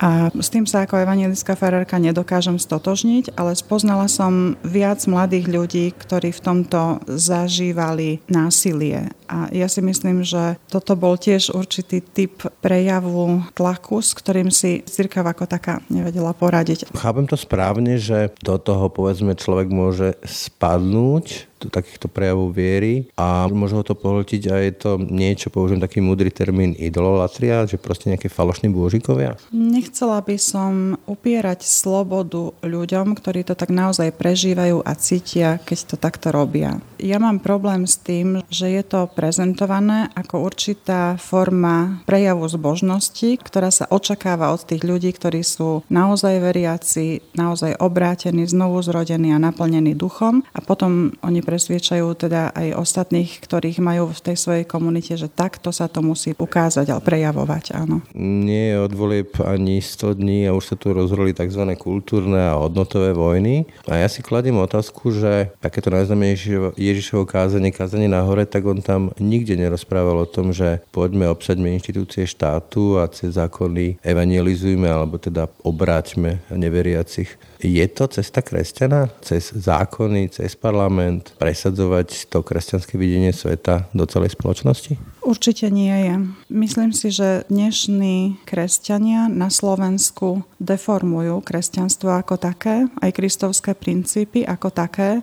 A 0.00 0.32
s 0.32 0.48
tým 0.48 0.64
sa 0.64 0.88
ako 0.88 0.96
evangelická 0.96 1.52
farárka 1.52 2.00
nedokážem 2.00 2.56
stotožniť, 2.56 3.36
ale 3.36 3.52
spoznala 3.52 4.08
som 4.08 4.56
viac 4.64 5.04
mladých 5.04 5.46
ľudí, 5.52 5.86
ktorí 5.92 6.32
v 6.32 6.40
tomto 6.40 7.04
zažívali 7.04 8.24
násilie. 8.24 9.12
A 9.28 9.52
ja 9.52 9.68
si 9.68 9.84
myslím, 9.84 10.24
že 10.24 10.56
toto 10.72 10.96
bol 10.96 11.20
tiež 11.20 11.52
určitý 11.52 12.00
typ 12.00 12.40
prejavu 12.64 13.44
tlaku, 13.52 14.00
s 14.00 14.16
ktorým 14.16 14.48
si 14.48 14.80
církev 14.88 15.20
ako 15.20 15.44
taká 15.44 15.84
nevedela 15.92 16.32
poradiť. 16.32 16.88
Chápem 16.96 17.28
to 17.28 17.36
správne, 17.36 18.00
že 18.00 18.32
do 18.40 18.56
toho 18.56 18.88
povedzme 18.88 19.36
človek 19.36 19.68
môže 19.68 20.16
spadnúť 20.24 21.49
takýchto 21.68 22.08
prejavov 22.08 22.56
viery 22.56 23.10
a 23.20 23.44
môže 23.52 23.76
ho 23.76 23.84
to 23.84 23.92
pohltiť 23.92 24.42
a 24.48 24.54
je 24.64 24.72
to 24.72 24.90
niečo, 24.96 25.52
použijem 25.52 25.82
taký 25.82 26.00
múdry 26.00 26.32
termín 26.32 26.72
idololatria, 26.78 27.68
že 27.68 27.76
proste 27.76 28.08
nejaké 28.08 28.32
falošní 28.32 28.72
bôžikovia? 28.72 29.36
Nechcela 29.52 30.24
by 30.24 30.36
som 30.40 30.96
upierať 31.04 31.66
slobodu 31.66 32.56
ľuďom, 32.64 33.12
ktorí 33.12 33.44
to 33.44 33.58
tak 33.58 33.68
naozaj 33.68 34.14
prežívajú 34.16 34.80
a 34.80 34.92
cítia, 34.96 35.60
keď 35.60 35.78
to 35.92 35.96
takto 36.00 36.32
robia. 36.32 36.78
Ja 37.00 37.18
mám 37.18 37.42
problém 37.42 37.84
s 37.84 37.98
tým, 38.00 38.44
že 38.52 38.70
je 38.70 38.84
to 38.84 39.08
prezentované 39.10 40.12
ako 40.14 40.44
určitá 40.44 41.16
forma 41.18 42.04
prejavu 42.04 42.44
zbožnosti, 42.46 43.40
ktorá 43.40 43.72
sa 43.72 43.88
očakáva 43.88 44.52
od 44.52 44.62
tých 44.62 44.84
ľudí, 44.84 45.10
ktorí 45.10 45.40
sú 45.42 45.82
naozaj 45.88 46.38
veriaci, 46.38 47.24
naozaj 47.34 47.80
obrátení, 47.80 48.44
znovu 48.44 48.84
zrodení 48.84 49.32
a 49.32 49.42
naplnení 49.42 49.96
duchom 49.96 50.44
a 50.52 50.60
potom 50.60 51.16
oni 51.24 51.40
presviečajú 51.50 52.14
teda 52.14 52.54
aj 52.54 52.78
ostatných, 52.78 53.42
ktorých 53.42 53.82
majú 53.82 54.14
v 54.14 54.22
tej 54.22 54.36
svojej 54.38 54.62
komunite, 54.62 55.18
že 55.18 55.26
takto 55.26 55.74
sa 55.74 55.90
to 55.90 55.98
musí 55.98 56.38
ukázať 56.38 56.94
a 56.94 57.02
prejavovať, 57.02 57.74
áno. 57.74 58.06
Nie 58.14 58.78
je 58.78 58.86
od 58.86 58.92
volieb 58.94 59.34
ani 59.42 59.82
100 59.82 60.22
dní 60.22 60.46
a 60.46 60.54
už 60.54 60.70
sa 60.70 60.76
tu 60.78 60.94
rozhroli 60.94 61.34
tzv. 61.34 61.66
kultúrne 61.74 62.38
a 62.38 62.54
hodnotové 62.54 63.10
vojny. 63.10 63.66
A 63.90 63.98
ja 63.98 64.06
si 64.06 64.22
kladím 64.22 64.62
otázku, 64.62 65.10
že 65.10 65.50
takéto 65.58 65.90
najznamejšie 65.90 66.78
Ježišovo 66.78 67.26
kázanie, 67.26 67.74
kázanie 67.74 68.06
na 68.06 68.22
hore, 68.22 68.46
tak 68.46 68.62
on 68.62 68.78
tam 68.78 69.10
nikde 69.18 69.58
nerozprával 69.58 70.22
o 70.22 70.30
tom, 70.30 70.54
že 70.54 70.78
poďme 70.94 71.26
obsaďme 71.26 71.74
inštitúcie 71.74 72.30
štátu 72.30 73.02
a 73.02 73.10
cez 73.10 73.34
zákony 73.34 73.98
evangelizujme 74.06 74.86
alebo 74.86 75.18
teda 75.18 75.50
obráťme 75.66 76.38
neveriacich. 76.54 77.49
Je 77.60 77.84
to 77.92 78.08
cesta 78.08 78.40
kresťana? 78.40 79.12
Cez 79.20 79.52
zákony, 79.52 80.32
cez 80.32 80.56
parlament? 80.56 81.36
Presadzovať 81.36 82.32
to 82.32 82.40
kresťanské 82.40 82.96
videnie 82.96 83.36
sveta 83.36 83.84
do 83.92 84.08
celej 84.08 84.32
spoločnosti? 84.32 84.96
Určite 85.20 85.68
nie 85.68 85.92
je. 85.92 86.14
Myslím 86.48 86.96
si, 86.96 87.12
že 87.12 87.44
dnešní 87.52 88.40
kresťania 88.48 89.28
na 89.28 89.52
Slovensku 89.52 90.48
deformujú 90.56 91.44
kresťanstvo 91.44 92.08
ako 92.08 92.40
také, 92.40 92.88
aj 93.04 93.12
kristovské 93.12 93.76
princípy 93.76 94.48
ako 94.48 94.72
také, 94.72 95.20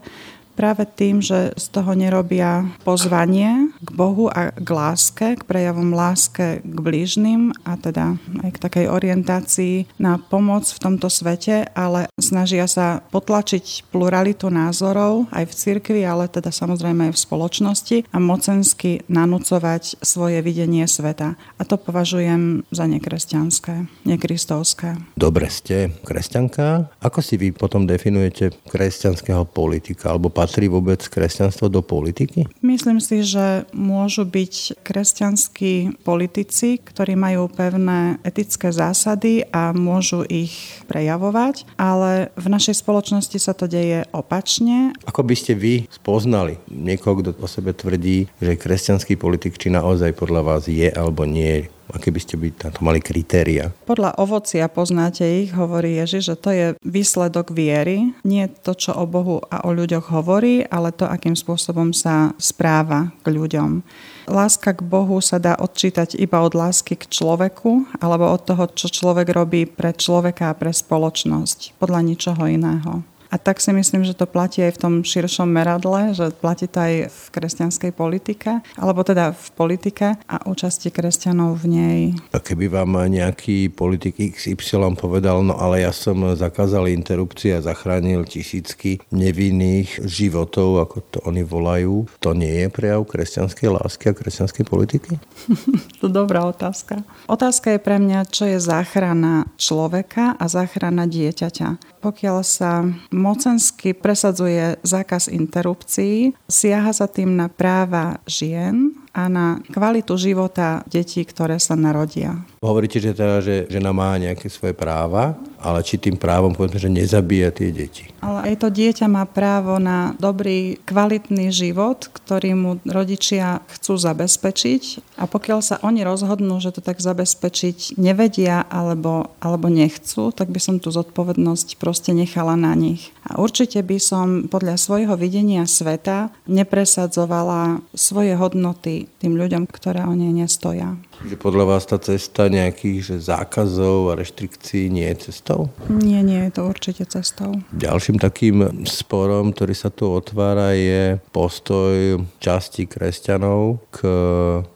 práve 0.53 0.86
tým, 0.89 1.22
že 1.22 1.53
z 1.58 1.65
toho 1.74 1.94
nerobia 1.94 2.65
pozvanie 2.82 3.67
k 3.78 3.90
Bohu 3.94 4.28
a 4.34 4.50
k 4.54 4.70
láske, 4.70 5.38
k 5.38 5.44
prejavom 5.46 5.94
láske 5.94 6.66
k 6.66 6.78
blížnym 6.82 7.54
a 7.62 7.78
teda 7.78 8.18
aj 8.42 8.50
k 8.58 8.62
takej 8.62 8.86
orientácii 8.90 9.76
na 10.02 10.18
pomoc 10.18 10.66
v 10.66 10.82
tomto 10.82 11.08
svete, 11.12 11.70
ale 11.78 12.10
snažia 12.18 12.66
sa 12.66 13.06
potlačiť 13.14 13.94
pluralitu 13.94 14.50
názorov 14.50 15.30
aj 15.30 15.46
v 15.46 15.54
cirkvi, 15.54 16.02
ale 16.04 16.26
teda 16.26 16.50
samozrejme 16.50 17.12
aj 17.12 17.14
v 17.14 17.24
spoločnosti 17.24 17.98
a 18.10 18.18
mocensky 18.18 19.06
nanúcovať 19.06 20.02
svoje 20.02 20.42
videnie 20.42 20.86
sveta. 20.90 21.38
A 21.38 21.62
to 21.62 21.78
považujem 21.78 22.66
za 22.74 22.90
nekresťanské, 22.90 23.86
nekristovské. 24.08 24.98
Dobre 25.14 25.52
ste 25.54 25.94
kresťanka. 26.02 26.90
Ako 27.04 27.22
si 27.22 27.38
vy 27.38 27.54
potom 27.54 27.86
definujete 27.86 28.56
kresťanského 28.68 29.46
politika 29.46 30.12
alebo 30.12 30.34
patrí 30.34 30.66
vôbec 30.72 31.00
kresťanstvo 31.04 31.70
do 31.70 31.86
politiky? 31.86 32.50
Myslím 32.66 32.98
si, 32.98 33.22
že 33.22 33.67
môžu 33.76 34.28
byť 34.28 34.84
kresťanskí 34.84 36.04
politici, 36.04 36.80
ktorí 36.82 37.16
majú 37.16 37.48
pevné 37.52 38.20
etické 38.24 38.72
zásady 38.72 39.48
a 39.50 39.72
môžu 39.72 40.24
ich 40.28 40.84
prejavovať, 40.86 41.68
ale 41.80 42.30
v 42.36 42.48
našej 42.52 42.82
spoločnosti 42.84 43.38
sa 43.40 43.54
to 43.56 43.70
deje 43.70 44.08
opačne. 44.12 44.96
Ako 45.08 45.24
by 45.24 45.36
ste 45.36 45.54
vy 45.56 45.88
spoznali 45.88 46.60
niekoho, 46.68 47.20
kto 47.22 47.36
o 47.38 47.48
sebe 47.48 47.72
tvrdí, 47.72 48.28
že 48.42 48.60
kresťanský 48.60 49.16
politik, 49.16 49.56
či 49.56 49.72
naozaj 49.72 50.18
podľa 50.18 50.42
vás 50.44 50.64
je 50.68 50.90
alebo 50.90 51.24
nie 51.24 51.70
Aké 51.88 52.12
by 52.12 52.20
ste 52.20 52.36
by 52.36 52.51
na 52.51 52.70
to 52.74 52.79
mali 52.84 53.00
kritéria? 53.00 53.72
Podľa 53.88 54.20
ovocia 54.20 54.67
poznáte 54.67 55.24
ich, 55.24 55.56
hovorí 55.56 55.96
Ježiš, 56.03 56.24
že 56.34 56.36
to 56.36 56.50
je 56.51 56.67
výsledok 56.84 57.56
viery. 57.56 58.12
Nie 58.27 58.51
to, 58.51 58.75
čo 58.75 58.91
o 58.91 59.08
Bohu 59.08 59.39
a 59.48 59.63
o 59.63 59.72
ľuďoch 59.72 60.12
hovorí, 60.12 60.67
ale 60.67 60.91
to, 60.91 61.08
akým 61.08 61.36
spôsobom 61.36 61.96
sa 61.96 62.36
správa 62.36 63.15
k 63.24 63.32
ľuďom. 63.32 63.82
Láska 64.27 64.75
k 64.75 64.84
Bohu 64.84 65.24
sa 65.24 65.39
dá 65.39 65.56
odčítať 65.56 66.20
iba 66.20 66.44
od 66.44 66.51
lásky 66.51 67.00
k 67.00 67.08
človeku 67.08 67.88
alebo 68.03 68.27
od 68.27 68.44
toho, 68.44 68.67
čo 68.75 68.91
človek 68.91 69.32
robí 69.32 69.63
pre 69.63 69.96
človeka 69.96 70.51
a 70.51 70.58
pre 70.58 70.75
spoločnosť, 70.75 71.79
podľa 71.79 72.00
ničoho 72.03 72.44
iného. 72.51 73.08
A 73.28 73.36
tak 73.36 73.60
si 73.60 73.76
myslím, 73.76 74.08
že 74.08 74.16
to 74.16 74.30
platí 74.30 74.64
aj 74.64 74.80
v 74.80 74.82
tom 74.82 74.94
širšom 75.04 75.48
meradle, 75.48 76.16
že 76.16 76.32
platí 76.32 76.68
to 76.68 76.80
aj 76.80 76.94
v 77.12 77.22
kresťanskej 77.36 77.92
politike, 77.92 78.64
alebo 78.80 79.04
teda 79.04 79.36
v 79.36 79.48
politike 79.56 80.16
a 80.28 80.36
účasti 80.48 80.90
kresťanov 80.92 81.60
v 81.62 81.66
nej. 81.68 82.02
A 82.32 82.40
keby 82.40 82.72
vám 82.72 82.96
nejaký 83.08 83.72
politik 83.72 84.16
XY 84.18 84.96
povedal, 84.96 85.44
no 85.44 85.60
ale 85.60 85.84
ja 85.84 85.92
som 85.92 86.18
zakázal 86.36 86.88
interrupcie 86.92 87.52
a 87.56 87.64
zachránil 87.64 88.24
tisícky 88.24 89.04
nevinných 89.12 90.04
životov, 90.04 90.88
ako 90.88 90.98
to 91.12 91.18
oni 91.28 91.44
volajú, 91.44 92.08
to 92.24 92.32
nie 92.32 92.66
je 92.66 92.68
prejav 92.72 93.04
kresťanskej 93.04 93.70
lásky 93.76 94.12
a 94.12 94.18
kresťanskej 94.18 94.66
politiky? 94.68 95.20
to 96.02 96.08
dobrá 96.08 96.48
otázka. 96.48 97.04
Otázka 97.28 97.76
je 97.76 97.80
pre 97.84 97.98
mňa, 98.00 98.20
čo 98.32 98.48
je 98.48 98.58
záchrana 98.62 99.50
človeka 99.60 100.36
a 100.36 100.46
záchrana 100.48 101.10
dieťaťa. 101.10 102.02
Pokiaľ 102.02 102.38
sa 102.46 102.86
mocensky 103.18 103.98
presadzuje 103.98 104.78
zákaz 104.86 105.28
interrupcií, 105.34 106.38
siaha 106.46 106.94
sa 106.94 107.10
tým 107.10 107.34
na 107.34 107.50
práva 107.50 108.22
žien 108.30 108.94
a 109.18 109.26
na 109.26 109.58
kvalitu 109.74 110.14
života 110.14 110.86
detí, 110.86 111.26
ktoré 111.26 111.58
sa 111.58 111.74
narodia. 111.74 112.38
Hovoríte, 112.62 113.02
že, 113.02 113.18
teda, 113.18 113.42
že 113.42 113.66
žena 113.66 113.90
má 113.90 114.14
nejaké 114.22 114.46
svoje 114.46 114.78
práva, 114.78 115.34
ale 115.58 115.82
či 115.82 115.98
tým 115.98 116.14
právom 116.22 116.54
povedzme, 116.54 116.78
že 116.78 116.94
nezabíja 116.94 117.50
tie 117.50 117.74
deti. 117.74 118.14
Ale 118.22 118.54
aj 118.54 118.62
to 118.62 118.70
dieťa 118.70 119.10
má 119.10 119.26
právo 119.26 119.82
na 119.82 120.14
dobrý, 120.22 120.78
kvalitný 120.86 121.50
život, 121.50 122.06
ktorý 122.14 122.54
mu 122.54 122.72
rodičia 122.86 123.66
chcú 123.74 123.98
zabezpečiť 123.98 125.18
a 125.18 125.26
pokiaľ 125.26 125.60
sa 125.66 125.76
oni 125.82 126.06
rozhodnú, 126.06 126.62
že 126.62 126.78
to 126.78 126.86
tak 126.86 127.02
zabezpečiť 127.02 127.98
nevedia 127.98 128.62
alebo, 128.70 129.34
alebo 129.42 129.66
nechcú, 129.66 130.30
tak 130.30 130.54
by 130.54 130.62
som 130.62 130.78
tú 130.78 130.94
zodpovednosť 130.94 131.82
proste 131.82 132.14
nechala 132.14 132.54
na 132.54 132.78
nich. 132.78 133.10
A 133.26 133.42
určite 133.42 133.82
by 133.82 133.98
som 133.98 134.26
podľa 134.46 134.78
svojho 134.78 135.18
videnia 135.18 135.66
sveta 135.66 136.30
nepresadzovala 136.46 137.82
svoje 137.98 138.38
hodnoty 138.38 139.07
tým 139.18 139.40
ľuďom, 139.40 139.66
ktoré 139.72 140.06
o 140.06 140.14
nej 140.14 140.30
nestoja. 140.30 140.94
Že 141.26 141.36
podľa 141.42 141.66
vás 141.66 141.84
tá 141.90 141.98
cesta 141.98 142.46
nejakých 142.46 143.00
že 143.02 143.18
zákazov 143.18 144.14
a 144.14 144.18
reštrikcií 144.20 144.94
nie 144.94 145.10
je 145.16 145.32
cestou? 145.32 145.74
Nie, 145.90 146.22
nie 146.22 146.38
je 146.46 146.52
to 146.54 146.62
určite 146.70 147.10
cestou. 147.10 147.58
Ďalším 147.74 148.22
takým 148.22 148.86
sporom, 148.86 149.56
ktorý 149.56 149.74
sa 149.74 149.90
tu 149.90 150.12
otvára, 150.14 150.78
je 150.78 151.18
postoj 151.34 152.22
časti 152.38 152.86
kresťanov 152.86 153.82
k 153.90 154.06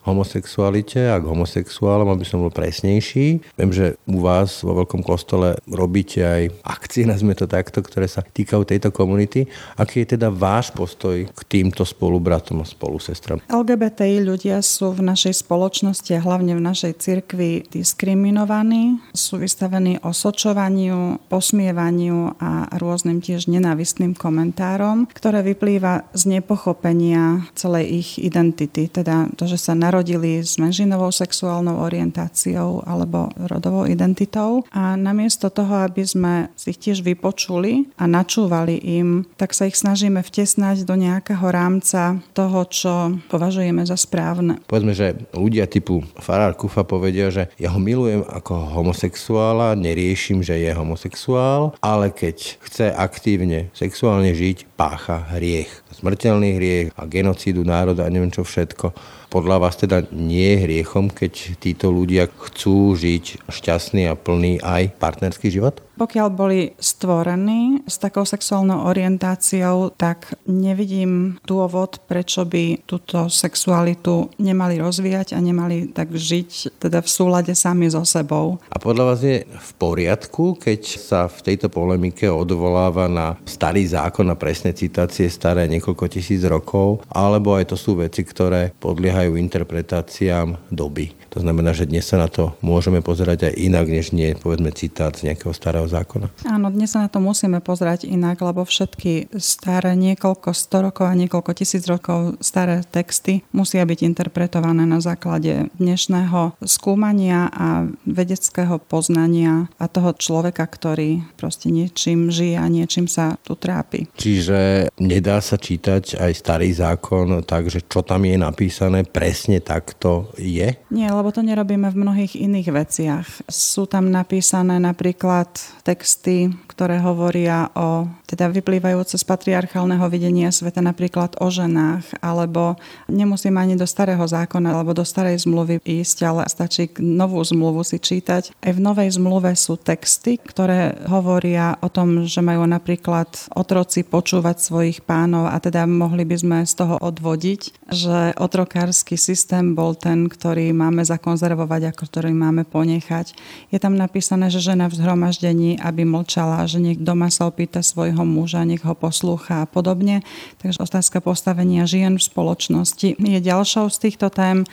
homosexualite 0.01 1.13
a 1.13 1.21
k 1.21 1.29
homosexuálom, 1.29 2.09
aby 2.09 2.25
som 2.25 2.41
bol 2.41 2.49
presnejší. 2.49 3.43
Viem, 3.59 3.71
že 3.71 3.99
u 4.09 4.25
vás 4.25 4.65
vo 4.65 4.81
Veľkom 4.81 5.05
kostole 5.05 5.61
robíte 5.69 6.25
aj 6.25 6.49
akcie, 6.65 7.05
nazme 7.05 7.37
to 7.37 7.45
takto, 7.45 7.85
ktoré 7.85 8.09
sa 8.09 8.25
týkajú 8.25 8.65
tejto 8.65 8.89
komunity. 8.89 9.45
Aký 9.77 10.01
je 10.01 10.17
teda 10.17 10.33
váš 10.33 10.73
postoj 10.73 11.29
k 11.29 11.41
týmto 11.45 11.85
spolubratom 11.85 12.61
a 12.61 12.65
spolusestram? 12.65 13.43
LGBTI 13.45 14.20
ľudia 14.21 14.61
sú 14.61 14.93
v 14.93 15.01
našej 15.05 15.43
spoločnosti 15.45 16.11
a 16.15 16.23
hlavne 16.23 16.57
v 16.57 16.63
našej 16.63 16.93
cirkvi 17.01 17.65
diskriminovaní, 17.69 19.01
sú 19.11 19.41
vystavení 19.41 19.99
osočovaniu 20.01 21.21
posmievaniu 21.27 22.37
a 22.39 22.71
rôznym 22.77 23.19
tiež 23.19 23.49
nenávistným 23.49 24.13
komentárom, 24.17 25.09
ktoré 25.11 25.45
vyplýva 25.45 26.07
z 26.13 26.39
nepochopenia 26.39 27.45
celej 27.57 27.85
ich 27.89 28.09
identity, 28.21 28.87
teda 28.87 29.31
to, 29.35 29.47
že 29.47 29.57
sa 29.57 29.73
narodili 29.77 30.41
s 30.41 30.57
menšinovou 30.61 31.09
sexuálnou 31.13 31.81
orientáciou 31.81 32.83
alebo 32.85 33.29
rodovou 33.37 33.85
identitou. 33.85 34.65
A 34.73 34.97
namiesto 34.97 35.53
toho, 35.53 35.85
aby 35.85 36.03
sme 36.05 36.33
si 36.57 36.73
ich 36.73 36.81
tiež 36.81 37.05
vypočuli 37.05 37.91
a 37.97 38.05
načúvali 38.09 38.77
im, 38.81 39.23
tak 39.37 39.53
sa 39.53 39.67
ich 39.67 39.77
snažíme 39.77 40.21
vtesnať 40.25 40.83
do 40.83 40.95
nejakého 40.97 41.43
rámca 41.47 42.21
toho, 42.33 42.59
čo 42.67 42.93
považujeme 43.29 43.85
za 43.85 43.97
správne. 44.01 44.57
Povedzme, 44.65 44.97
že 44.97 45.13
ľudia 45.37 45.69
typu 45.69 46.01
Farar 46.17 46.57
Kufa 46.57 46.81
povedia, 46.81 47.29
že 47.29 47.53
ja 47.61 47.69
ho 47.69 47.77
milujem 47.77 48.25
ako 48.25 48.81
homosexuála, 48.81 49.77
neriešim, 49.77 50.41
že 50.41 50.57
je 50.57 50.71
homosexuál, 50.73 51.77
ale 51.79 52.09
keď 52.09 52.57
chce 52.65 52.89
aktívne 52.89 53.69
sexuálne 53.77 54.33
žiť, 54.33 54.65
pácha 54.73 55.21
hriech. 55.37 55.69
Smrteľný 55.91 56.49
hriech 56.55 56.87
a 56.95 57.03
genocídu 57.05 57.67
národa 57.67 58.07
a 58.07 58.13
neviem 58.13 58.31
čo 58.31 58.47
všetko. 58.47 58.95
Podľa 59.31 59.57
vás 59.63 59.79
teda 59.79 60.11
nie 60.11 60.43
je 60.43 60.61
hriechom, 60.67 61.07
keď 61.07 61.55
títo 61.55 61.87
ľudia 61.87 62.27
chcú 62.27 62.99
žiť 62.99 63.47
šťastný 63.47 64.11
a 64.11 64.19
plný 64.19 64.59
aj 64.59 64.91
partnerský 64.99 65.47
život? 65.47 65.79
Pokiaľ 65.95 66.27
boli 66.33 66.73
stvorení 66.81 67.85
s 67.85 68.01
takou 68.01 68.25
sexuálnou 68.25 68.89
orientáciou, 68.89 69.93
tak 69.95 70.33
nevidím 70.49 71.37
dôvod, 71.45 72.01
prečo 72.09 72.41
by 72.43 72.83
túto 72.89 73.29
sexualitu 73.29 74.33
nemali 74.41 74.81
rozvíjať 74.81 75.37
a 75.37 75.39
nemali 75.39 75.93
tak 75.93 76.11
žiť 76.11 76.81
teda 76.81 77.05
v 77.05 77.07
súlade 77.07 77.53
sami 77.53 77.87
so 77.87 78.01
sebou. 78.01 78.57
A 78.73 78.81
podľa 78.81 79.03
vás 79.13 79.21
je 79.21 79.45
v 79.45 79.71
poriadku, 79.77 80.57
keď 80.57 80.81
sa 80.97 81.29
v 81.29 81.53
tejto 81.53 81.69
polemike 81.69 82.25
odvoláva 82.27 83.05
na 83.05 83.37
starý 83.45 83.85
zákon 83.85 84.25
a 84.27 84.35
presné 84.35 84.73
citácie 84.73 85.29
staré 85.29 85.69
niekoľko 85.81 86.05
tisíc 86.13 86.45
rokov, 86.45 87.01
alebo 87.09 87.57
aj 87.57 87.73
to 87.73 87.77
sú 87.81 87.97
veci, 87.97 88.21
ktoré 88.21 88.69
podliehajú 88.77 89.33
interpretáciám 89.33 90.69
doby. 90.69 91.20
To 91.31 91.39
znamená, 91.39 91.71
že 91.71 91.87
dnes 91.87 92.03
sa 92.03 92.19
na 92.19 92.27
to 92.27 92.59
môžeme 92.59 92.99
pozerať 92.99 93.47
aj 93.47 93.53
inak, 93.55 93.87
než 93.87 94.11
nie 94.11 94.35
povedzme 94.35 94.67
citát 94.75 95.15
z 95.15 95.31
nejakého 95.31 95.55
starého 95.55 95.87
zákona. 95.87 96.27
Áno, 96.43 96.67
dnes 96.67 96.91
sa 96.91 97.07
na 97.07 97.09
to 97.09 97.23
musíme 97.23 97.63
pozerať 97.63 98.03
inak, 98.03 98.43
lebo 98.43 98.67
všetky 98.67 99.31
staré 99.39 99.95
niekoľko 99.95 100.51
sto 100.51 100.83
rokov 100.83 101.07
a 101.07 101.15
niekoľko 101.15 101.55
tisíc 101.55 101.87
rokov 101.87 102.35
staré 102.43 102.83
texty 102.83 103.47
musia 103.55 103.87
byť 103.87 103.99
interpretované 104.03 104.83
na 104.83 104.99
základe 104.99 105.71
dnešného 105.79 106.59
skúmania 106.67 107.47
a 107.55 107.87
vedeckého 108.03 108.83
poznania 108.83 109.71
a 109.79 109.87
toho 109.87 110.11
človeka, 110.11 110.67
ktorý 110.67 111.23
proste 111.39 111.71
niečím 111.71 112.27
žije 112.27 112.59
a 112.59 112.67
niečím 112.67 113.07
sa 113.07 113.39
tu 113.39 113.55
trápi. 113.55 114.11
Čiže 114.19 114.91
nedá 114.99 115.39
sa 115.39 115.55
čítať 115.55 116.19
aj 116.19 116.31
starý 116.35 116.75
zákon 116.75 117.39
tak, 117.47 117.71
že 117.71 117.87
čo 117.87 118.03
tam 118.03 118.27
je 118.27 118.35
napísané, 118.35 119.07
presne 119.07 119.63
takto 119.63 120.35
je? 120.35 120.75
Nie, 120.91 121.20
lebo 121.21 121.29
to 121.29 121.45
nerobíme 121.45 121.85
v 121.93 122.01
mnohých 122.01 122.33
iných 122.33 122.69
veciach. 122.73 123.27
Sú 123.45 123.85
tam 123.85 124.09
napísané 124.09 124.81
napríklad 124.81 125.53
texty, 125.85 126.49
ktoré 126.81 126.97
hovoria 126.97 127.69
o, 127.77 128.09
teda 128.25 128.49
vyplývajúce 128.49 129.13
z 129.13 129.21
patriarchálneho 129.21 130.01
videnia 130.09 130.49
sveta 130.49 130.81
napríklad 130.81 131.37
o 131.37 131.45
ženách, 131.45 132.17
alebo 132.25 132.73
nemusím 133.05 133.61
ani 133.61 133.77
do 133.77 133.85
starého 133.85 134.25
zákona 134.25 134.73
alebo 134.73 134.97
do 134.97 135.05
starej 135.05 135.45
zmluvy 135.45 135.77
ísť, 135.85 136.17
ale 136.25 136.41
stačí 136.49 136.89
novú 136.97 137.37
zmluvu 137.37 137.85
si 137.85 138.01
čítať. 138.01 138.57
Aj 138.57 138.73
v 138.73 138.81
novej 138.81 139.13
zmluve 139.13 139.53
sú 139.53 139.77
texty, 139.77 140.41
ktoré 140.41 140.97
hovoria 141.05 141.77
o 141.85 141.89
tom, 141.93 142.25
že 142.25 142.41
majú 142.41 142.65
napríklad 142.65 143.29
otroci 143.53 144.01
počúvať 144.01 144.57
svojich 144.57 145.05
pánov 145.05 145.53
a 145.53 145.61
teda 145.61 145.85
mohli 145.85 146.25
by 146.25 146.33
sme 146.33 146.57
z 146.65 146.81
toho 146.81 146.97
odvodiť, 146.97 147.93
že 147.93 148.33
otrokársky 148.41 149.21
systém 149.21 149.77
bol 149.77 149.93
ten, 149.93 150.25
ktorý 150.25 150.73
máme 150.73 151.05
zakonzervovať 151.05 151.81
a 151.85 151.91
ktorý 151.93 152.33
máme 152.33 152.65
ponechať. 152.65 153.37
Je 153.69 153.77
tam 153.77 153.93
napísané, 153.93 154.49
že 154.49 154.65
žena 154.65 154.89
v 154.89 154.97
zhromaždení, 154.97 155.77
aby 155.77 156.09
mlčala, 156.09 156.70
že 156.71 156.79
nech 156.79 156.99
doma 157.03 157.27
sa 157.27 157.51
opýta 157.51 157.83
svojho 157.83 158.23
muža, 158.23 158.63
nech 158.63 158.87
ho 158.87 158.95
poslúcha 158.95 159.61
a 159.63 159.69
podobne. 159.69 160.23
Takže 160.63 160.79
otázka 160.79 161.19
postavenia 161.19 161.83
žien 161.83 162.15
v 162.15 162.23
spoločnosti 162.23 163.19
je 163.19 163.39
ďalšou 163.43 163.91
z 163.91 163.97
týchto 164.07 164.31
tém. 164.31 164.63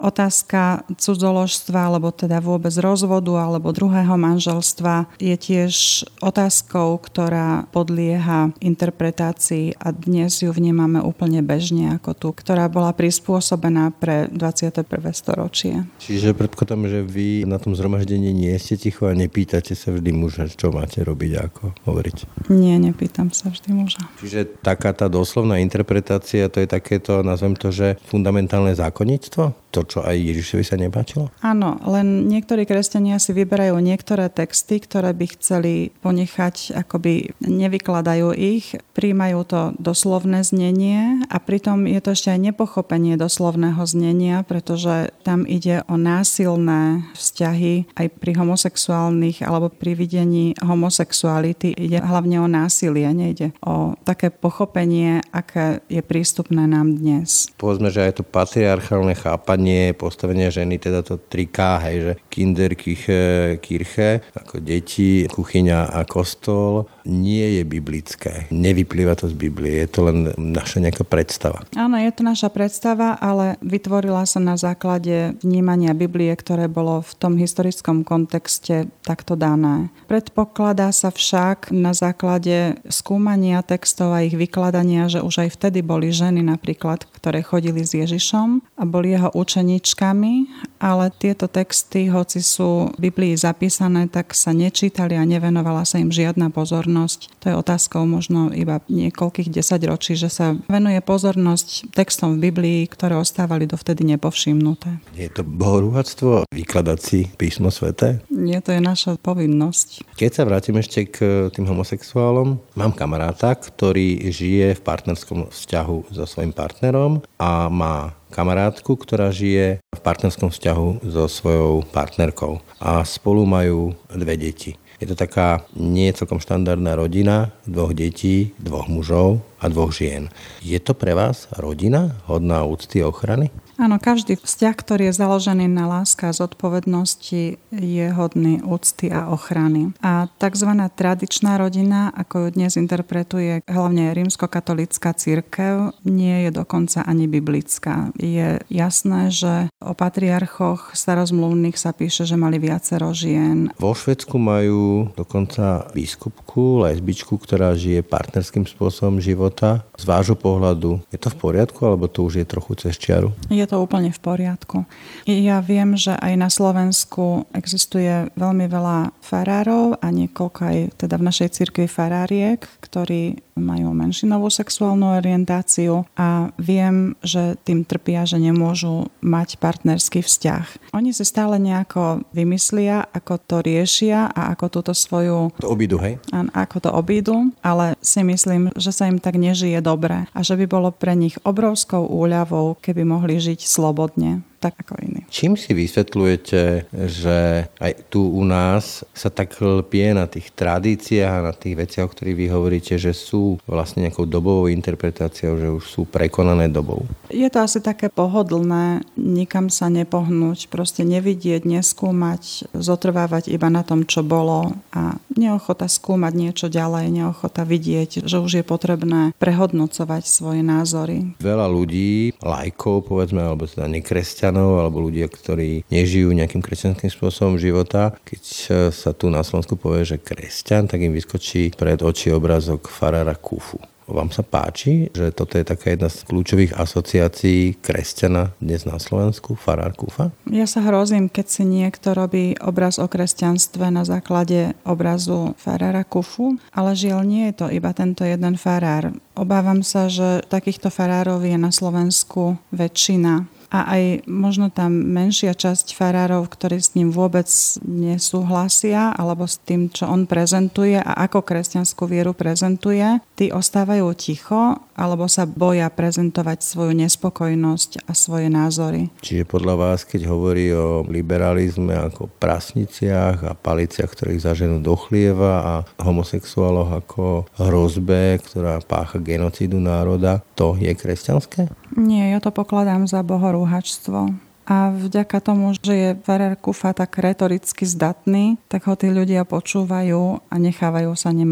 Otázka 0.00 0.88
cudzoložstva, 0.96 1.92
alebo 1.92 2.08
teda 2.08 2.40
vôbec 2.40 2.72
rozvodu 2.80 3.36
alebo 3.36 3.68
druhého 3.68 4.16
manželstva 4.16 5.12
je 5.20 5.36
tiež 5.36 6.04
otázkou, 6.24 6.96
ktorá 7.04 7.68
podlieha 7.68 8.56
interpretácii 8.64 9.76
a 9.76 9.92
dnes 9.92 10.40
ju 10.40 10.48
vnímame 10.48 11.04
úplne 11.04 11.44
bežne 11.44 12.00
ako 12.00 12.10
tu, 12.16 12.28
ktorá 12.32 12.72
bola 12.72 12.96
prispôsobená 12.96 13.92
pre 13.92 14.32
21. 14.32 14.88
storočie. 15.12 15.84
Čiže 16.00 16.32
predpokladám, 16.32 16.88
že 16.88 17.00
vy 17.04 17.44
na 17.44 17.60
tom 17.60 17.76
zhromaždení 17.76 18.32
nie 18.32 18.56
ste 18.56 18.80
ticho 18.80 19.04
a 19.04 19.12
nepýtate 19.12 19.76
sa 19.76 19.92
vždy 19.92 20.16
muža, 20.16 20.48
čo 20.48 20.72
máte 20.72 21.04
robiť 21.04 21.30
a 21.36 21.40
ako 21.44 21.64
hovoriť. 21.84 22.16
Nie, 22.48 22.80
nepýtam 22.80 23.28
sa 23.36 23.52
vždy 23.52 23.68
muža. 23.76 24.00
Čiže 24.24 24.64
taká 24.64 24.96
tá 24.96 25.12
doslovná 25.12 25.60
interpretácia, 25.60 26.48
to 26.48 26.64
je 26.64 26.68
takéto, 26.68 27.20
nazvem 27.20 27.52
to, 27.52 27.68
že 27.68 28.00
fundamentálne 28.08 28.72
zákonníctvo? 28.72 29.68
To, 29.70 29.80
čo 29.90 30.06
aj 30.06 30.14
Ježišovi 30.14 30.62
sa 30.62 30.78
nepáčilo? 30.78 31.34
Áno, 31.42 31.82
len 31.82 32.30
niektorí 32.30 32.62
kresťania 32.62 33.18
si 33.18 33.34
vyberajú 33.34 33.74
niektoré 33.82 34.30
texty, 34.30 34.78
ktoré 34.78 35.10
by 35.10 35.26
chceli 35.34 35.90
ponechať, 35.98 36.78
akoby 36.78 37.34
nevykladajú 37.42 38.30
ich, 38.38 38.78
príjmajú 38.94 39.38
to 39.50 39.60
doslovné 39.82 40.46
znenie 40.46 41.26
a 41.26 41.42
pritom 41.42 41.90
je 41.90 41.98
to 41.98 42.14
ešte 42.14 42.30
aj 42.30 42.54
nepochopenie 42.54 43.18
doslovného 43.18 43.82
znenia, 43.82 44.46
pretože 44.46 45.10
tam 45.26 45.42
ide 45.42 45.82
o 45.90 45.98
násilné 45.98 47.10
vzťahy 47.18 47.90
aj 47.98 48.06
pri 48.22 48.32
homosexuálnych 48.38 49.42
alebo 49.42 49.74
pri 49.74 49.98
videní 49.98 50.54
homosexuality. 50.62 51.74
Ide 51.74 51.98
hlavne 51.98 52.38
o 52.38 52.46
násilie, 52.46 53.10
nejde 53.10 53.50
o 53.64 53.98
také 54.06 54.30
pochopenie, 54.30 55.24
aké 55.34 55.82
je 55.90 55.98
prístupné 56.04 56.70
nám 56.70 56.94
dnes. 56.94 57.50
Povedzme, 57.58 57.90
že 57.90 58.06
aj 58.06 58.22
to 58.22 58.24
patriarchálne 58.24 59.16
chápanie 59.18 59.79
postavenia 59.96 60.52
ženy, 60.52 60.76
teda 60.80 61.00
to 61.02 61.16
3K, 61.18 61.58
hej, 61.88 61.96
že 62.00 62.12
kinder, 62.28 62.72
kiche, 62.76 63.22
kirche, 63.58 64.24
ako 64.36 64.60
deti, 64.60 65.26
kuchyňa 65.26 65.94
a 65.96 66.04
kostol, 66.06 66.86
nie 67.08 67.60
je 67.60 67.62
biblické. 67.66 68.46
Nevyplýva 68.54 69.16
to 69.16 69.26
z 69.26 69.34
Biblie, 69.34 69.82
je 69.84 69.88
to 69.88 70.00
len 70.06 70.18
naša 70.36 70.82
nejaká 70.82 71.02
predstava. 71.04 71.64
Áno, 71.74 71.96
je 71.98 72.10
to 72.12 72.22
naša 72.22 72.48
predstava, 72.52 73.16
ale 73.18 73.56
vytvorila 73.64 74.24
sa 74.28 74.38
na 74.38 74.54
základe 74.60 75.36
vnímania 75.40 75.96
Biblie, 75.96 76.32
ktoré 76.36 76.68
bolo 76.68 77.02
v 77.02 77.12
tom 77.16 77.34
historickom 77.40 78.04
kontexte 78.04 78.90
takto 79.02 79.34
dané. 79.34 79.90
Predpokladá 80.06 80.92
sa 80.94 81.08
však 81.10 81.72
na 81.74 81.96
základe 81.96 82.78
skúmania 82.86 83.62
textov 83.62 84.14
a 84.14 84.24
ich 84.24 84.34
vykladania, 84.34 85.10
že 85.10 85.22
už 85.22 85.46
aj 85.46 85.50
vtedy 85.56 85.80
boli 85.80 86.10
ženy 86.10 86.42
napríklad, 86.44 87.06
ktoré 87.10 87.42
chodili 87.42 87.82
s 87.82 87.94
Ježišom 87.94 88.69
a 88.80 88.88
boli 88.88 89.12
jeho 89.12 89.28
učeničkami, 89.36 90.32
ale 90.80 91.12
tieto 91.12 91.44
texty, 91.52 92.08
hoci 92.08 92.40
sú 92.40 92.96
v 92.96 93.12
Biblii 93.12 93.36
zapísané, 93.36 94.08
tak 94.08 94.32
sa 94.32 94.56
nečítali 94.56 95.20
a 95.20 95.28
nevenovala 95.28 95.84
sa 95.84 96.00
im 96.00 96.08
žiadna 96.08 96.48
pozornosť. 96.48 97.44
To 97.44 97.52
je 97.52 97.60
otázkou 97.60 98.08
možno 98.08 98.48
iba 98.56 98.80
niekoľkých 98.88 99.52
desaťročí, 99.52 100.16
že 100.16 100.32
sa 100.32 100.56
venuje 100.64 100.96
pozornosť 101.04 101.92
textom 101.92 102.40
v 102.40 102.48
Biblii, 102.48 102.80
ktoré 102.88 103.20
ostávali 103.20 103.68
dovtedy 103.68 104.08
nepovšimnuté. 104.16 105.04
Je 105.12 105.28
to 105.28 105.44
bohorúhactvo 105.44 106.48
vykladať 106.48 106.98
si 107.04 107.28
písmo 107.36 107.68
sveté? 107.68 108.24
Nie, 108.32 108.64
to 108.64 108.72
je 108.72 108.80
naša 108.80 109.20
povinnosť. 109.20 110.16
Keď 110.16 110.30
sa 110.32 110.48
vrátim 110.48 110.80
ešte 110.80 111.04
k 111.04 111.16
tým 111.52 111.68
homosexuálom, 111.68 112.56
mám 112.72 112.96
kamaráta, 112.96 113.52
ktorý 113.52 114.32
žije 114.32 114.80
v 114.80 114.84
partnerskom 114.84 115.52
vzťahu 115.52 116.16
so 116.16 116.24
svojím 116.24 116.56
partnerom 116.56 117.20
a 117.36 117.68
má 117.68 118.16
kamarátku, 118.30 118.94
ktorá 118.94 119.34
žije 119.34 119.82
v 119.82 120.00
partnerskom 120.00 120.48
vzťahu 120.54 121.04
so 121.04 121.26
svojou 121.26 121.82
partnerkou 121.90 122.62
a 122.78 123.02
spolu 123.04 123.44
majú 123.44 123.92
dve 124.08 124.38
deti. 124.38 124.78
Je 125.00 125.08
to 125.08 125.16
taká 125.16 125.64
nie 125.72 126.12
celkom 126.12 126.44
štandardná 126.44 126.92
rodina, 126.92 127.56
dvoch 127.64 127.96
detí, 127.96 128.52
dvoch 128.60 128.84
mužov 128.84 129.40
a 129.56 129.72
dvoch 129.72 129.96
žien. 129.96 130.28
Je 130.60 130.76
to 130.76 130.92
pre 130.92 131.16
vás 131.16 131.48
rodina 131.56 132.20
hodná 132.28 132.68
úcty 132.68 133.00
a 133.00 133.08
ochrany? 133.08 133.48
Áno, 133.80 133.96
každý 133.96 134.36
vzťah, 134.36 134.76
ktorý 134.76 135.08
je 135.08 135.16
založený 135.16 135.64
na 135.64 135.88
láske 135.88 136.28
a 136.28 136.36
zodpovednosti, 136.36 137.56
je 137.72 138.06
hodný 138.12 138.60
úcty 138.60 139.08
a 139.08 139.32
ochrany. 139.32 139.96
A 140.04 140.28
tzv. 140.36 140.68
tradičná 140.92 141.56
rodina, 141.56 142.12
ako 142.12 142.44
ju 142.44 142.48
dnes 142.60 142.76
interpretuje 142.76 143.64
hlavne 143.64 144.12
rímskokatolická 144.12 145.16
církev, 145.16 145.96
nie 146.04 146.44
je 146.44 146.50
dokonca 146.52 147.08
ani 147.08 147.24
biblická. 147.24 148.12
Je 148.20 148.60
jasné, 148.68 149.32
že 149.32 149.72
o 149.80 149.96
patriarchoch 149.96 150.92
starozmluvných 150.92 151.80
sa 151.80 151.96
píše, 151.96 152.28
že 152.28 152.36
mali 152.36 152.60
viacero 152.60 153.16
žien. 153.16 153.72
Vo 153.80 153.96
Švedsku 153.96 154.36
majú 154.36 155.08
dokonca 155.16 155.88
biskupku, 155.96 156.84
lesbičku, 156.84 157.32
ktorá 157.32 157.72
žije 157.72 158.04
partnerským 158.04 158.68
spôsobom 158.68 159.24
života. 159.24 159.88
Z 159.96 160.04
vášho 160.04 160.36
pohľadu 160.36 161.00
je 161.08 161.16
to 161.16 161.32
v 161.32 161.40
poriadku, 161.40 161.80
alebo 161.88 162.12
to 162.12 162.28
už 162.28 162.44
je 162.44 162.46
trochu 162.46 162.76
cez 162.76 163.00
čiaru? 163.00 163.32
Je 163.48 163.69
to 163.70 163.78
úplne 163.78 164.10
v 164.10 164.18
poriadku. 164.18 164.82
Ja 165.30 165.62
viem, 165.62 165.94
že 165.94 166.18
aj 166.18 166.34
na 166.34 166.50
Slovensku 166.50 167.46
existuje 167.54 168.26
veľmi 168.34 168.66
veľa 168.66 169.14
farárov 169.22 170.02
a 170.02 170.10
niekoľko 170.10 170.60
aj 170.66 170.78
teda 171.06 171.14
v 171.14 171.26
našej 171.30 171.48
cirkvi 171.54 171.86
faráriek, 171.86 172.66
ktorí 172.82 173.38
majú 173.60 173.92
menšinovú 173.92 174.48
sexuálnu 174.48 175.20
orientáciu 175.20 176.08
a 176.16 176.48
viem, 176.56 177.12
že 177.20 177.60
tým 177.62 177.84
trpia, 177.84 178.24
že 178.24 178.40
nemôžu 178.40 179.12
mať 179.20 179.60
partnerský 179.60 180.24
vzťah. 180.24 180.96
Oni 180.96 181.12
si 181.12 181.22
stále 181.28 181.60
nejako 181.60 182.24
vymyslia, 182.32 183.04
ako 183.12 183.36
to 183.36 183.56
riešia 183.60 184.32
a 184.32 184.56
ako 184.56 184.80
túto 184.80 184.92
svoju... 184.96 185.52
To 185.60 185.76
obídu, 185.76 186.00
hej? 186.00 186.16
Ako 186.56 186.80
to 186.80 186.90
obídu, 186.90 187.52
ale 187.60 188.00
si 188.00 188.24
myslím, 188.24 188.72
že 188.80 188.96
sa 188.96 189.06
im 189.06 189.20
tak 189.20 189.36
nežije 189.36 189.78
dobre 189.84 190.24
a 190.32 190.40
že 190.40 190.56
by 190.56 190.64
bolo 190.64 190.88
pre 190.88 191.12
nich 191.12 191.36
obrovskou 191.44 192.08
úľavou, 192.08 192.80
keby 192.80 193.04
mohli 193.04 193.36
žiť 193.36 193.59
slobodne 193.68 194.42
tak 194.60 194.76
ako 194.84 195.00
iní. 195.00 195.24
Čím 195.32 195.56
si 195.56 195.72
vysvetľujete, 195.72 196.92
že 197.08 197.38
aj 197.80 197.92
tu 198.12 198.28
u 198.28 198.44
nás 198.44 199.08
sa 199.16 199.32
tak 199.32 199.56
lpie 199.56 200.12
na 200.12 200.28
tých 200.28 200.52
tradíciách 200.52 201.32
a 201.40 201.46
na 201.48 201.54
tých 201.56 201.80
veciach, 201.80 202.04
o 202.04 202.12
ktorých 202.12 202.36
vy 202.36 202.46
hovoríte, 202.52 202.94
že 203.00 203.16
sú 203.16 203.56
vlastne 203.64 204.04
nejakou 204.04 204.28
dobovou 204.28 204.68
interpretáciou, 204.68 205.56
že 205.56 205.68
už 205.72 205.84
sú 205.88 206.02
prekonané 206.04 206.68
dobou? 206.68 207.08
Je 207.32 207.48
to 207.48 207.64
asi 207.64 207.80
také 207.80 208.12
pohodlné, 208.12 209.00
nikam 209.16 209.72
sa 209.72 209.88
nepohnúť, 209.88 210.68
proste 210.68 211.08
nevidieť, 211.08 211.64
neskúmať, 211.64 212.68
zotrvávať 212.76 213.48
iba 213.48 213.72
na 213.72 213.80
tom, 213.80 214.04
čo 214.04 214.20
bolo 214.20 214.76
a 214.92 215.16
neochota 215.32 215.88
skúmať 215.88 216.32
niečo 216.36 216.66
ďalej, 216.68 217.08
neochota 217.08 217.64
vidieť, 217.64 218.28
že 218.28 218.36
už 218.36 218.60
je 218.60 218.64
potrebné 218.66 219.32
prehodnocovať 219.40 220.22
svoje 220.28 220.60
názory. 220.60 221.32
Veľa 221.40 221.64
ľudí, 221.70 222.36
lajkov 222.44 223.08
povedzme, 223.08 223.40
alebo 223.40 223.64
teda 223.64 223.88
nekresťanov, 223.88 224.49
kresťanov 224.50 224.82
alebo 224.82 224.98
ľudia, 225.06 225.30
ktorí 225.30 225.86
nežijú 225.86 226.34
nejakým 226.34 226.58
kresťanským 226.58 227.10
spôsobom 227.10 227.54
života. 227.54 228.18
Keď 228.26 228.42
sa 228.90 229.14
tu 229.14 229.30
na 229.30 229.46
Slovensku 229.46 229.78
povie, 229.78 230.02
že 230.02 230.18
kresťan, 230.18 230.90
tak 230.90 231.06
im 231.06 231.14
vyskočí 231.14 231.70
pred 231.78 232.02
oči 232.02 232.34
obrazok 232.34 232.90
farára 232.90 233.38
Kufu. 233.38 233.78
Vám 234.10 234.34
sa 234.34 234.42
páči, 234.42 235.06
že 235.14 235.30
toto 235.30 235.54
je 235.54 235.62
taká 235.62 235.94
jedna 235.94 236.10
z 236.10 236.26
kľúčových 236.26 236.74
asociácií 236.74 237.78
kresťana 237.78 238.58
dnes 238.58 238.82
na 238.82 238.98
Slovensku, 238.98 239.54
farár 239.54 239.94
Kufa? 239.94 240.34
Ja 240.50 240.66
sa 240.66 240.82
hrozím, 240.82 241.30
keď 241.30 241.46
si 241.46 241.62
niekto 241.62 242.18
robí 242.18 242.58
obraz 242.58 242.98
o 242.98 243.06
kresťanstve 243.06 243.86
na 243.94 244.02
základe 244.02 244.74
obrazu 244.82 245.54
farára 245.62 246.02
Kufu, 246.02 246.58
ale 246.74 246.98
žiaľ 246.98 247.22
nie 247.22 247.54
je 247.54 247.62
to 247.62 247.66
iba 247.70 247.94
tento 247.94 248.26
jeden 248.26 248.58
farár. 248.58 249.14
Obávam 249.38 249.86
sa, 249.86 250.10
že 250.10 250.42
takýchto 250.50 250.90
farárov 250.90 251.46
je 251.46 251.54
na 251.54 251.70
Slovensku 251.70 252.58
väčšina 252.74 253.59
a 253.70 253.86
aj 253.94 254.26
možno 254.26 254.68
tam 254.68 254.90
menšia 254.90 255.54
časť 255.54 255.94
farárov, 255.94 256.50
ktorí 256.50 256.82
s 256.82 256.98
ním 256.98 257.14
vôbec 257.14 257.46
nesúhlasia 257.86 259.14
alebo 259.14 259.46
s 259.46 259.62
tým, 259.62 259.86
čo 259.86 260.10
on 260.10 260.26
prezentuje 260.26 260.98
a 260.98 261.26
ako 261.26 261.46
kresťanskú 261.46 262.10
vieru 262.10 262.34
prezentuje, 262.34 263.22
tí 263.38 263.54
ostávajú 263.54 264.10
ticho 264.18 264.82
alebo 264.98 265.30
sa 265.30 265.48
boja 265.48 265.88
prezentovať 265.88 266.60
svoju 266.60 266.92
nespokojnosť 266.92 268.04
a 268.04 268.12
svoje 268.12 268.52
názory. 268.52 269.08
Čiže 269.24 269.48
podľa 269.48 269.74
vás, 269.78 270.04
keď 270.04 270.28
hovorí 270.28 270.68
o 270.76 271.06
liberalizme 271.08 271.96
ako 271.96 272.28
prasniciach 272.36 273.46
a 273.46 273.56
paliciach, 273.56 274.12
ktorých 274.12 274.44
zaženú 274.44 274.84
do 274.84 274.92
chlieva 274.98 275.64
a 275.64 275.74
homosexuáloch 276.04 277.00
ako 277.00 277.48
hrozbe, 277.56 278.42
ktorá 278.44 278.82
pácha 278.84 279.16
genocídu 279.22 279.80
národa, 279.80 280.44
to 280.52 280.76
je 280.76 280.92
kresťanské? 280.92 281.72
Nie, 281.96 282.36
ja 282.36 282.38
to 282.44 282.52
pokladám 282.52 283.08
za 283.08 283.24
bohorúhačstvo. 283.60 284.32
A 284.70 284.94
vďaka 284.94 285.42
tomu, 285.42 285.74
že 285.74 285.94
je 285.98 286.10
Ferrer 286.22 286.54
Kufa 286.54 286.94
tak 286.94 287.18
retoricky 287.18 287.82
zdatný, 287.82 288.54
tak 288.70 288.86
ho 288.86 288.94
tí 288.94 289.10
ľudia 289.10 289.42
počúvajú 289.42 290.46
a 290.46 290.54
nechávajú 290.62 291.10
sa 291.18 291.34
ním. 291.34 291.50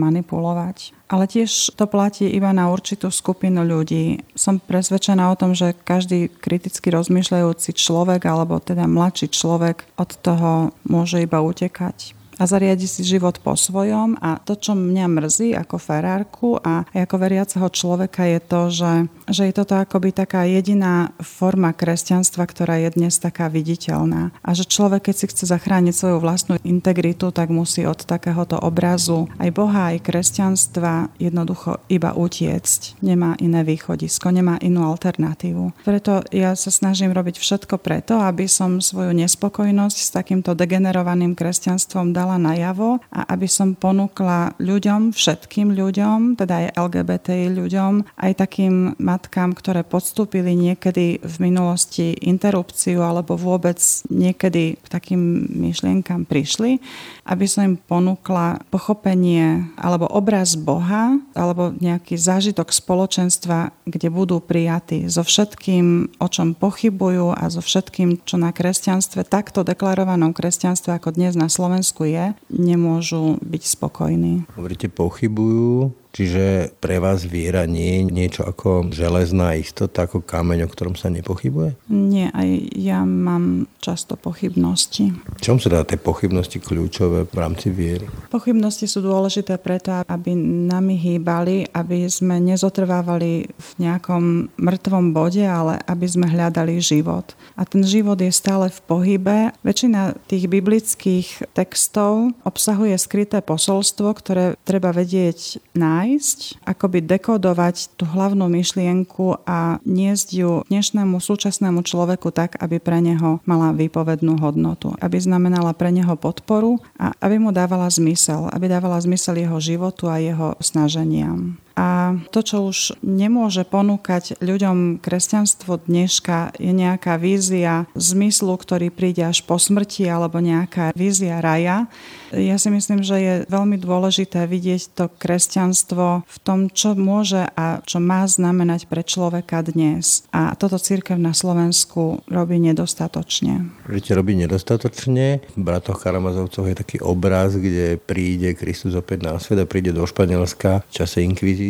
Ale 1.10 1.24
tiež 1.26 1.74
to 1.74 1.90
platí 1.90 2.30
iba 2.30 2.54
na 2.54 2.70
určitú 2.70 3.10
skupinu 3.10 3.66
ľudí. 3.66 4.22
Som 4.38 4.62
presvedčená 4.62 5.34
o 5.34 5.38
tom, 5.40 5.50
že 5.50 5.74
každý 5.74 6.30
kriticky 6.30 6.94
rozmýšľajúci 6.94 7.74
človek, 7.74 8.22
alebo 8.22 8.62
teda 8.62 8.86
mladší 8.86 9.34
človek 9.34 9.82
od 9.98 10.14
toho 10.22 10.70
môže 10.86 11.18
iba 11.18 11.42
utekať 11.42 12.17
a 12.38 12.46
zariadi 12.46 12.87
si 12.87 13.03
život 13.03 13.42
po 13.42 13.59
svojom 13.59 14.14
a 14.22 14.38
to, 14.38 14.55
čo 14.55 14.79
mňa 14.79 15.07
mrzí 15.11 15.48
ako 15.59 15.77
farárku 15.77 16.57
a 16.62 16.87
ako 16.94 17.16
veriaceho 17.18 17.66
človeka 17.68 18.24
je 18.24 18.40
to, 18.40 18.61
že, 18.70 18.92
že 19.27 19.42
je 19.51 19.53
toto 19.53 19.74
akoby 19.74 20.14
taká 20.14 20.46
jediná 20.46 21.11
forma 21.18 21.74
kresťanstva, 21.74 22.46
ktorá 22.46 22.79
je 22.79 22.94
dnes 22.94 23.14
taká 23.18 23.51
viditeľná 23.51 24.31
a 24.40 24.51
že 24.55 24.64
človek, 24.64 25.11
keď 25.11 25.14
si 25.18 25.27
chce 25.27 25.44
zachrániť 25.51 25.94
svoju 25.94 26.18
vlastnú 26.22 26.55
integritu, 26.62 27.35
tak 27.35 27.51
musí 27.51 27.83
od 27.83 27.98
takéhoto 28.07 28.55
obrazu 28.62 29.27
aj 29.42 29.51
Boha, 29.51 29.90
aj 29.90 30.07
kresťanstva 30.07 31.11
jednoducho 31.18 31.83
iba 31.90 32.14
utiecť. 32.14 33.03
Nemá 33.03 33.35
iné 33.42 33.66
východisko, 33.66 34.31
nemá 34.31 34.61
inú 34.62 34.87
alternatívu. 34.87 35.83
Preto 35.83 36.22
ja 36.31 36.55
sa 36.55 36.70
snažím 36.70 37.11
robiť 37.11 37.40
všetko 37.40 37.81
preto, 37.83 38.20
aby 38.22 38.46
som 38.46 38.79
svoju 38.79 39.11
nespokojnosť 39.16 39.98
s 39.98 40.14
takýmto 40.14 40.55
degenerovaným 40.55 41.35
kresťanstvom 41.35 42.12
dala 42.12 42.27
dala 42.28 42.52
najavo 42.52 43.00
a 43.08 43.24
aby 43.32 43.48
som 43.48 43.72
ponúkla 43.72 44.52
ľuďom, 44.60 45.16
všetkým 45.16 45.72
ľuďom, 45.72 46.36
teda 46.36 46.68
aj 46.68 46.76
LGBTI 46.76 47.56
ľuďom, 47.56 48.04
aj 48.20 48.32
takým 48.36 48.92
matkám, 49.00 49.56
ktoré 49.56 49.80
podstúpili 49.80 50.52
niekedy 50.52 51.24
v 51.24 51.34
minulosti 51.40 52.12
interrupciu 52.20 53.00
alebo 53.00 53.40
vôbec 53.40 53.80
niekedy 54.12 54.76
k 54.76 54.86
takým 54.92 55.48
myšlienkam 55.56 56.28
prišli, 56.28 56.84
aby 57.24 57.48
som 57.48 57.64
im 57.64 57.76
ponúkla 57.80 58.60
pochopenie 58.68 59.72
alebo 59.80 60.04
obraz 60.12 60.52
Boha 60.52 61.16
alebo 61.32 61.72
nejaký 61.80 62.20
zážitok 62.20 62.68
spoločenstva, 62.76 63.72
kde 63.88 64.12
budú 64.12 64.44
prijatí 64.44 65.08
so 65.08 65.24
všetkým, 65.24 66.12
o 66.20 66.26
čom 66.28 66.52
pochybujú 66.52 67.32
a 67.32 67.48
so 67.48 67.64
všetkým, 67.64 68.20
čo 68.28 68.36
na 68.36 68.52
kresťanstve, 68.52 69.24
takto 69.24 69.64
deklarovanom 69.64 70.36
kresťanstve, 70.36 70.92
ako 70.92 71.16
dnes 71.16 71.38
na 71.38 71.46
Slovensku 71.46 72.04
je, 72.04 72.17
nemôžu 72.50 73.38
byť 73.42 73.62
spokojní. 73.64 74.48
Hovoríte, 74.57 74.88
pochybujú, 74.88 75.92
Čiže 76.18 76.74
pre 76.83 76.98
vás 76.98 77.22
viera 77.22 77.62
nie 77.62 78.02
je 78.02 78.11
niečo 78.11 78.42
ako 78.42 78.90
železná 78.90 79.54
istota, 79.54 80.02
ako 80.02 80.18
kameň, 80.18 80.66
o 80.66 80.68
ktorom 80.68 80.98
sa 80.98 81.14
nepochybuje? 81.14 81.78
Nie, 81.87 82.35
aj 82.35 82.74
ja 82.74 83.07
mám 83.07 83.70
často 83.78 84.18
pochybnosti. 84.18 85.14
Čom 85.38 85.62
sa 85.62 85.78
dá 85.78 85.87
tie 85.87 85.94
pochybnosti 85.94 86.59
kľúčové 86.59 87.22
v 87.22 87.37
rámci 87.38 87.70
viery? 87.70 88.11
Pochybnosti 88.35 88.90
sú 88.90 88.98
dôležité 88.98 89.62
preto, 89.62 90.02
aby 90.11 90.35
nami 90.66 90.98
hýbali, 90.98 91.70
aby 91.70 92.11
sme 92.11 92.42
nezotrvávali 92.42 93.46
v 93.54 93.70
nejakom 93.78 94.50
mŕtvom 94.59 95.14
bode, 95.14 95.46
ale 95.46 95.78
aby 95.87 96.07
sme 96.11 96.26
hľadali 96.26 96.83
život. 96.83 97.38
A 97.54 97.62
ten 97.62 97.87
život 97.87 98.18
je 98.18 98.35
stále 98.35 98.74
v 98.74 98.81
pohybe. 98.90 99.54
Väčšina 99.62 100.18
tých 100.26 100.50
biblických 100.50 101.54
textov 101.54 102.35
obsahuje 102.42 102.98
skryté 102.98 103.38
posolstvo, 103.38 104.11
ktoré 104.18 104.59
treba 104.66 104.90
vedieť 104.90 105.62
nájsť 105.78 106.07
nájsť, 106.08 106.64
akoby 106.64 107.04
dekodovať 107.04 107.92
tú 108.00 108.08
hlavnú 108.08 108.48
myšlienku 108.48 109.44
a 109.44 109.76
niesť 109.84 110.28
ju 110.32 110.50
dnešnému 110.72 111.20
súčasnému 111.20 111.84
človeku 111.84 112.32
tak, 112.32 112.56
aby 112.64 112.80
pre 112.80 113.04
neho 113.04 113.44
mala 113.44 113.76
výpovednú 113.76 114.40
hodnotu, 114.40 114.96
aby 115.04 115.20
znamenala 115.20 115.76
pre 115.76 115.92
neho 115.92 116.16
podporu 116.16 116.80
a 116.96 117.12
aby 117.20 117.36
mu 117.36 117.52
dávala 117.52 117.92
zmysel, 117.92 118.48
aby 118.48 118.72
dávala 118.72 118.96
zmysel 119.04 119.36
jeho 119.36 119.60
životu 119.60 120.08
a 120.08 120.16
jeho 120.16 120.56
snaženiam. 120.64 121.60
A 121.78 122.18
to, 122.34 122.42
čo 122.42 122.66
už 122.66 122.98
nemôže 123.06 123.62
ponúkať 123.62 124.34
ľuďom 124.42 124.98
kresťanstvo 124.98 125.86
dneška, 125.86 126.58
je 126.58 126.74
nejaká 126.74 127.14
vízia 127.22 127.86
zmyslu, 127.94 128.58
ktorý 128.58 128.90
príde 128.90 129.22
až 129.22 129.46
po 129.46 129.62
smrti, 129.62 130.10
alebo 130.10 130.42
nejaká 130.42 130.90
vízia 130.98 131.38
raja. 131.38 131.86
Ja 132.34 132.58
si 132.58 132.74
myslím, 132.74 133.06
že 133.06 133.16
je 133.22 133.34
veľmi 133.46 133.78
dôležité 133.78 134.50
vidieť 134.50 134.98
to 134.98 135.04
kresťanstvo 135.06 136.26
v 136.26 136.36
tom, 136.42 136.66
čo 136.66 136.98
môže 136.98 137.46
a 137.54 137.78
čo 137.86 138.02
má 138.02 138.26
znamenať 138.26 138.90
pre 138.90 139.06
človeka 139.06 139.62
dnes. 139.62 140.26
A 140.34 140.58
toto 140.58 140.82
církev 140.82 141.14
na 141.14 141.30
Slovensku 141.30 142.26
robí 142.26 142.58
nedostatočne. 142.58 143.70
Viete, 143.86 144.18
robí 144.18 144.34
nedostatočne. 144.34 145.46
V 145.54 145.60
Bratoch 145.62 146.02
Karamazovcoch 146.02 146.66
je 146.66 146.76
taký 146.82 146.98
obraz, 146.98 147.54
kde 147.54 148.02
príde 148.02 148.58
Kristus 148.58 148.98
opäť 148.98 149.30
na 149.30 149.38
svet 149.38 149.62
a 149.62 149.70
príde 149.70 149.94
do 149.94 150.02
Španielska 150.02 150.82
v 150.82 150.90
čase 150.90 151.22
inkvizície. 151.22 151.67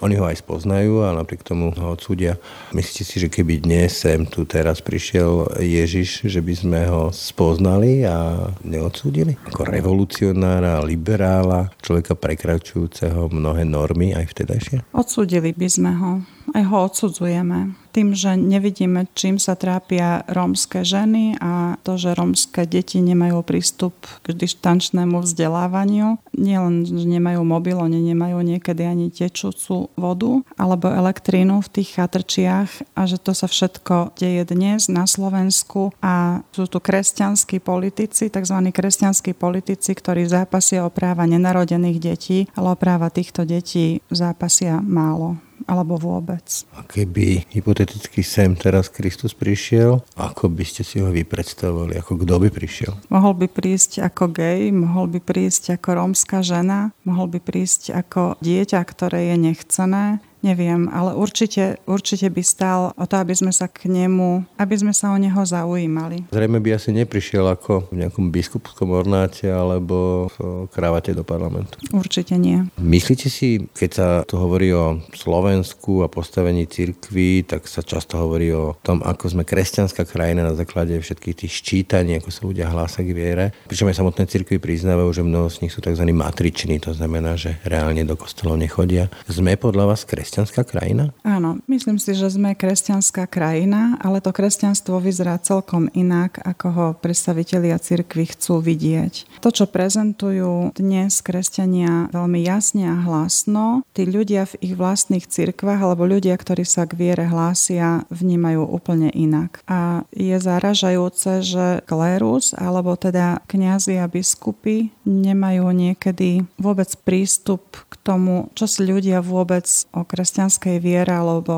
Oni 0.00 0.14
ho 0.16 0.24
aj 0.24 0.40
spoznajú 0.40 1.04
a 1.04 1.16
napriek 1.16 1.44
tomu 1.44 1.72
ho 1.74 1.88
odsúdia. 1.92 2.36
Myslíte 2.76 3.04
si, 3.04 3.16
že 3.20 3.28
keby 3.28 3.64
dnes 3.64 3.94
sem 3.94 4.24
tu 4.28 4.44
teraz 4.44 4.80
prišiel 4.80 5.60
Ježiš, 5.60 6.28
že 6.28 6.40
by 6.40 6.54
sme 6.54 6.80
ho 6.88 7.02
spoznali 7.10 8.04
a 8.04 8.48
neodsúdili? 8.64 9.36
Ako 9.48 9.66
revolucionára, 9.66 10.82
liberála, 10.82 11.72
človeka 11.80 12.18
prekračujúceho 12.18 13.28
mnohé 13.30 13.62
normy 13.68 14.12
aj 14.12 14.32
vtedajšie? 14.32 14.76
Odsúdili 14.92 15.54
by 15.54 15.68
sme 15.70 15.92
ho. 15.94 16.33
Aj 16.54 16.62
ho 16.62 16.76
odsudzujeme 16.86 17.74
tým, 17.94 18.10
že 18.10 18.34
nevidíme, 18.34 19.06
čím 19.14 19.38
sa 19.38 19.54
trápia 19.54 20.26
rómske 20.26 20.82
ženy 20.82 21.38
a 21.38 21.78
to, 21.86 21.94
že 21.94 22.18
rómske 22.18 22.66
deti 22.66 22.98
nemajú 22.98 23.46
prístup 23.46 23.94
k 24.26 24.34
dištančnému 24.34 25.22
vzdelávaniu. 25.22 26.18
Nielen, 26.34 26.82
že 26.82 27.06
nemajú 27.06 27.46
mobil, 27.46 27.78
oni 27.78 28.02
nemajú 28.02 28.42
niekedy 28.42 28.82
ani 28.82 29.14
tečúcu 29.14 29.94
vodu 29.94 30.42
alebo 30.58 30.90
elektrínu 30.90 31.62
v 31.62 31.70
tých 31.70 31.94
chatrčiach 31.94 32.98
a 32.98 33.06
že 33.06 33.22
to 33.22 33.30
sa 33.30 33.46
všetko 33.46 34.18
deje 34.18 34.42
dnes 34.50 34.90
na 34.90 35.06
Slovensku 35.06 35.94
a 36.02 36.42
sú 36.50 36.66
tu 36.66 36.82
kresťanskí 36.82 37.62
politici, 37.62 38.26
tzv. 38.26 38.58
kresťanskí 38.74 39.38
politici, 39.38 39.94
ktorí 39.94 40.26
zápasia 40.26 40.82
o 40.82 40.90
práva 40.90 41.30
nenarodených 41.30 41.98
detí, 42.02 42.38
ale 42.58 42.74
o 42.74 42.76
práva 42.76 43.06
týchto 43.14 43.46
detí 43.46 44.02
zápasia 44.10 44.82
málo 44.82 45.38
alebo 45.64 45.96
vôbec. 45.96 46.64
A 46.76 46.84
keby 46.84 47.48
hypoteticky 47.52 48.20
sem 48.20 48.52
teraz 48.54 48.92
Kristus 48.92 49.32
prišiel, 49.32 50.04
ako 50.16 50.52
by 50.52 50.64
ste 50.64 50.82
si 50.84 51.00
ho 51.00 51.08
vy 51.08 51.24
predstavovali? 51.24 51.96
Ako 51.98 52.20
kto 52.20 52.34
by 52.44 52.48
prišiel? 52.52 52.92
Mohol 53.08 53.44
by 53.44 53.46
prísť 53.48 54.04
ako 54.04 54.30
gej, 54.32 54.70
mohol 54.70 55.08
by 55.08 55.20
prísť 55.24 55.80
ako 55.80 55.88
rómska 56.00 56.44
žena, 56.44 56.92
mohol 57.08 57.32
by 57.32 57.40
prísť 57.40 57.96
ako 57.96 58.36
dieťa, 58.44 58.80
ktoré 58.84 59.32
je 59.32 59.36
nechcené, 59.40 60.04
Neviem, 60.44 60.92
ale 60.92 61.16
určite, 61.16 61.80
určite 61.88 62.28
by 62.28 62.42
stál 62.44 62.92
o 63.00 63.04
to, 63.08 63.16
aby 63.16 63.32
sme 63.32 63.48
sa 63.48 63.64
k 63.64 63.88
nemu, 63.88 64.44
aby 64.60 64.74
sme 64.76 64.92
sa 64.92 65.08
o 65.08 65.16
neho 65.16 65.40
zaujímali. 65.40 66.28
Zrejme 66.28 66.60
by 66.60 66.76
asi 66.76 66.92
neprišiel 66.92 67.48
ako 67.48 67.88
v 67.88 68.04
nejakom 68.04 68.28
biskupskom 68.28 68.92
ornáte 68.92 69.48
alebo 69.48 70.28
v 70.36 70.68
kravate 70.68 71.16
do 71.16 71.24
parlamentu. 71.24 71.80
Určite 71.96 72.36
nie. 72.36 72.60
Myslíte 72.76 73.32
si, 73.32 73.64
keď 73.72 73.90
sa 73.96 74.08
tu 74.28 74.36
hovorí 74.36 74.68
o 74.76 75.00
Slovensku 75.16 76.04
a 76.04 76.12
postavení 76.12 76.68
cirkví, 76.68 77.48
tak 77.48 77.64
sa 77.64 77.80
často 77.80 78.20
hovorí 78.20 78.52
o 78.52 78.76
tom, 78.84 79.00
ako 79.00 79.32
sme 79.32 79.48
kresťanská 79.48 80.04
krajina 80.04 80.44
na 80.44 80.52
základe 80.52 80.92
všetkých 81.00 81.40
tých 81.40 81.52
ščítaní, 81.64 82.20
ako 82.20 82.28
sa 82.28 82.44
ľudia 82.44 82.68
hlásia 82.68 83.00
k 83.00 83.16
viere. 83.16 83.56
Pričom 83.64 83.88
aj 83.88 83.96
samotné 83.96 84.28
cirkvy 84.28 84.60
priznávajú, 84.60 85.08
že 85.08 85.24
mnoho 85.24 85.48
z 85.48 85.64
nich 85.64 85.72
sú 85.72 85.80
tzv. 85.80 86.04
matriční, 86.12 86.84
to 86.84 86.92
znamená, 86.92 87.32
že 87.40 87.56
reálne 87.64 88.04
do 88.04 88.12
kostolov 88.12 88.60
nechodia. 88.60 89.08
Sme 89.24 89.56
podľa 89.56 89.96
vás 89.96 90.04
kresťanská 90.04 90.33
kresťanská 90.34 90.66
krajina? 90.66 91.14
Áno, 91.22 91.62
myslím 91.70 91.94
si, 92.02 92.10
že 92.10 92.26
sme 92.26 92.58
kresťanská 92.58 93.30
krajina, 93.30 93.94
ale 94.02 94.18
to 94.18 94.34
kresťanstvo 94.34 94.98
vyzerá 94.98 95.38
celkom 95.38 95.86
inak, 95.94 96.42
ako 96.42 96.66
ho 96.74 96.86
predstavitelia 96.98 97.78
cirkvy 97.78 98.34
chcú 98.34 98.58
vidieť. 98.58 99.38
To, 99.38 99.54
čo 99.54 99.70
prezentujú 99.70 100.74
dnes 100.74 101.22
kresťania 101.22 102.10
veľmi 102.10 102.42
jasne 102.42 102.90
a 102.90 102.98
hlasno, 103.06 103.86
tí 103.94 104.10
ľudia 104.10 104.50
v 104.50 104.58
ich 104.58 104.74
vlastných 104.74 105.22
cirkvách 105.22 105.78
alebo 105.78 106.02
ľudia, 106.02 106.34
ktorí 106.34 106.66
sa 106.66 106.82
k 106.90 106.98
viere 106.98 107.30
hlásia, 107.30 108.02
vnímajú 108.10 108.66
úplne 108.66 109.14
inak. 109.14 109.62
A 109.70 110.02
je 110.10 110.34
zaražajúce, 110.34 111.46
že 111.46 111.78
klérus 111.86 112.58
alebo 112.58 112.98
teda 112.98 113.38
kňazi 113.46 114.02
a 114.02 114.10
biskupy 114.10 114.90
nemajú 115.06 115.70
niekedy 115.70 116.42
vôbec 116.58 116.90
prístup 117.06 117.62
k 117.86 117.94
tomu, 118.02 118.50
čo 118.58 118.66
si 118.66 118.82
ľudia 118.82 119.22
vôbec 119.22 119.70
o 119.94 120.02
kresťanskej 120.24 120.80
viere 120.80 121.12
alebo 121.12 121.52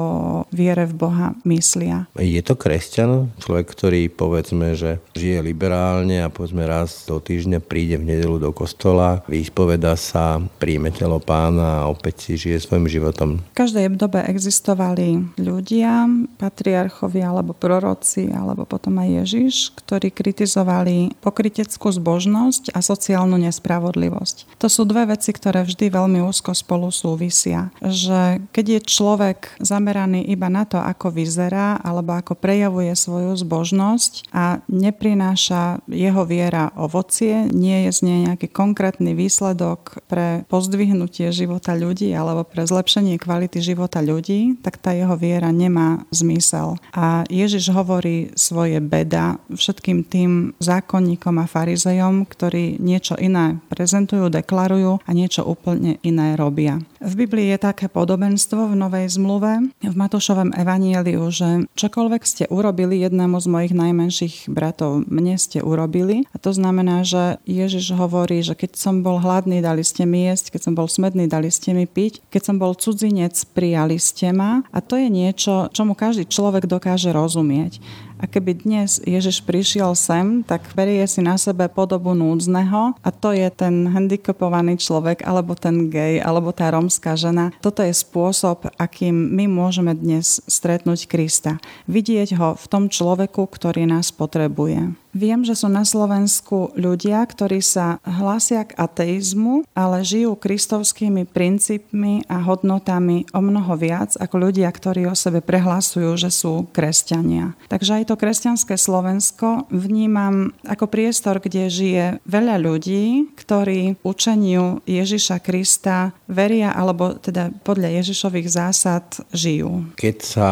viere 0.51 0.91
v 0.91 0.99
Boha 0.99 1.39
myslia. 1.47 2.11
Je 2.19 2.43
to 2.43 2.59
kresťan, 2.59 3.31
človek, 3.39 3.71
ktorý 3.71 4.11
povedzme, 4.11 4.75
že 4.75 4.99
žije 5.15 5.39
liberálne 5.39 6.19
a 6.19 6.27
povedzme 6.27 6.67
raz 6.67 7.07
do 7.07 7.23
týždňa 7.23 7.63
príde 7.63 7.95
v 7.95 8.11
nedelu 8.11 8.43
do 8.43 8.51
kostola, 8.51 9.23
vyspoveda 9.31 9.95
sa, 9.95 10.43
príjme 10.59 10.91
telo 10.91 11.23
pána 11.23 11.87
a 11.87 11.89
opäť 11.89 12.27
si 12.27 12.33
žije 12.35 12.59
svojim 12.59 12.91
životom. 12.91 13.39
V 13.55 13.63
každej 13.63 13.95
dobe 13.95 14.19
existovali 14.27 15.39
ľudia, 15.39 16.11
patriarchovia 16.35 17.31
alebo 17.31 17.55
proroci, 17.55 18.35
alebo 18.35 18.67
potom 18.67 18.99
aj 18.99 19.23
Ježiš, 19.23 19.71
ktorí 19.79 20.11
kritizovali 20.11 21.15
pokryteckú 21.23 21.87
zbožnosť 21.87 22.75
a 22.75 22.83
sociálnu 22.83 23.39
nespravodlivosť. 23.47 24.59
To 24.59 24.67
sú 24.67 24.83
dve 24.83 25.15
veci, 25.15 25.31
ktoré 25.31 25.63
vždy 25.63 25.87
veľmi 25.87 26.19
úzko 26.27 26.51
spolu 26.51 26.91
súvisia. 26.91 27.71
Že 27.79 28.43
keď 28.57 28.81
je 28.81 28.89
človek 28.89 29.61
zameraný 29.61 30.25
iba 30.33 30.49
na 30.49 30.65
to, 30.65 30.81
ako 30.81 31.13
vyzerá 31.13 31.77
alebo 31.85 32.17
ako 32.17 32.33
prejavuje 32.41 32.97
svoju 32.97 33.37
zbožnosť 33.37 34.33
a 34.33 34.65
neprináša 34.73 35.85
jeho 35.85 36.25
viera 36.25 36.73
ovocie, 36.73 37.53
nie 37.53 37.85
je 37.85 37.91
z 37.93 38.01
nej 38.09 38.19
nejaký 38.33 38.49
konkrétny 38.49 39.13
výsledok 39.13 40.01
pre 40.09 40.49
pozdvihnutie 40.49 41.29
života 41.37 41.77
ľudí 41.77 42.17
alebo 42.17 42.49
pre 42.49 42.65
zlepšenie 42.65 43.21
kvality 43.21 43.61
života 43.61 44.01
ľudí, 44.01 44.57
tak 44.65 44.81
tá 44.81 44.97
jeho 44.97 45.21
viera 45.21 45.53
nemá 45.53 46.09
zmysel. 46.09 46.81
A 46.97 47.29
Ježiš 47.29 47.69
hovorí 47.77 48.33
svoje 48.41 48.81
beda 48.81 49.37
všetkým 49.53 50.01
tým 50.09 50.57
zákonníkom 50.65 51.37
a 51.37 51.51
farizejom, 51.51 52.25
ktorí 52.25 52.81
niečo 52.81 53.21
iné 53.21 53.61
prezentujú, 53.69 54.33
deklarujú 54.33 55.05
a 55.05 55.11
niečo 55.13 55.45
úplne 55.45 56.01
iné 56.01 56.33
robia. 56.41 56.81
V 56.97 57.13
Biblii 57.13 57.53
je 57.53 57.59
také 57.61 57.93
podobenstvo, 57.93 58.73
v 58.73 58.75
Novej 58.75 59.13
zmluve 59.13 59.69
v 59.85 59.95
Matúšovom 59.95 60.57
evanieliu, 60.57 61.29
že 61.29 61.69
čokoľvek 61.77 62.23
ste 62.25 62.45
urobili 62.49 63.05
jednému 63.05 63.37
z 63.37 63.47
mojich 63.53 63.75
najmenších 63.77 64.37
bratov, 64.49 65.05
mne 65.05 65.37
ste 65.37 65.61
urobili. 65.61 66.25
A 66.33 66.41
to 66.41 66.57
znamená, 66.57 67.05
že 67.05 67.37
Ježiš 67.45 67.93
hovorí, 67.93 68.41
že 68.41 68.57
keď 68.57 68.81
som 68.81 69.05
bol 69.05 69.21
hladný, 69.21 69.61
dali 69.61 69.85
ste 69.85 70.09
mi 70.09 70.25
jesť, 70.25 70.57
keď 70.57 70.61
som 70.65 70.75
bol 70.75 70.89
smedný, 70.89 71.29
dali 71.29 71.53
ste 71.53 71.77
mi 71.77 71.85
piť, 71.85 72.25
keď 72.33 72.43
som 72.43 72.57
bol 72.57 72.73
cudzinec, 72.73 73.37
prijali 73.53 74.01
ste 74.01 74.33
ma. 74.33 74.65
A 74.73 74.81
to 74.81 74.97
je 74.97 75.13
niečo, 75.13 75.69
čomu 75.77 75.93
každý 75.93 76.25
človek 76.25 76.65
dokáže 76.65 77.13
rozumieť. 77.13 77.79
A 78.17 78.25
keby 78.25 78.65
dnes 78.65 78.97
Ježiš 79.05 79.45
prišiel 79.45 79.93
sem, 79.93 80.41
tak 80.41 80.65
berie 80.73 81.05
si 81.05 81.21
na 81.21 81.37
sebe 81.37 81.69
podobu 81.69 82.17
núdzneho 82.17 82.97
a 82.97 83.09
to 83.13 83.37
je 83.37 83.45
ten 83.53 83.93
handicapovaný 83.93 84.81
človek, 84.81 85.21
alebo 85.21 85.53
ten 85.53 85.93
gej, 85.93 86.25
alebo 86.25 86.49
tá 86.49 86.73
romská 86.73 87.13
žena. 87.13 87.53
Toto 87.61 87.85
je 87.85 87.93
spôsob, 87.93 88.73
akým 88.81 89.13
my 89.13 89.45
môžeme 89.45 89.93
dnes 89.93 90.41
stretnúť 90.49 91.05
Krista. 91.09 91.61
Vidieť 91.85 92.41
ho 92.41 92.49
v 92.57 92.67
tom 92.73 92.89
človeku, 92.89 93.45
ktorý 93.53 93.85
nás 93.85 94.09
potrebuje. 94.09 94.97
Viem, 95.17 95.49
že 95.49 95.57
sú 95.57 95.73
na 95.73 95.89
Slovensku 95.89 96.77
ľudia, 96.77 97.25
ktorí 97.25 97.65
sa 97.65 98.05
hlásia 98.05 98.69
k 98.69 98.77
ateizmu, 98.77 99.65
ale 99.73 100.05
žijú 100.05 100.37
kristovskými 100.37 101.25
princípmi 101.25 102.29
a 102.29 102.45
hodnotami 102.45 103.25
o 103.33 103.41
mnoho 103.41 103.81
viac 103.81 104.13
ako 104.21 104.53
ľudia, 104.53 104.69
ktorí 104.69 105.09
o 105.09 105.17
sebe 105.17 105.41
prehlasujú, 105.41 106.21
že 106.21 106.29
sú 106.29 106.69
kresťania. 106.69 107.57
Takže 107.73 108.05
aj 108.05 108.13
to 108.13 108.21
kresťanské 108.21 108.77
Slovensko 108.77 109.65
vnímam 109.73 110.53
ako 110.69 110.85
priestor, 110.85 111.41
kde 111.41 111.73
žije 111.73 112.07
veľa 112.29 112.61
ľudí, 112.61 113.33
ktorí 113.41 113.97
učeniu 114.05 114.85
Ježiša 114.85 115.41
Krista 115.41 116.13
veria 116.29 116.77
alebo 116.77 117.17
teda 117.17 117.57
podľa 117.65 118.05
Ježišových 118.05 118.53
zásad 118.53 119.25
žijú. 119.33 119.97
Keď 119.97 120.17
sa 120.21 120.51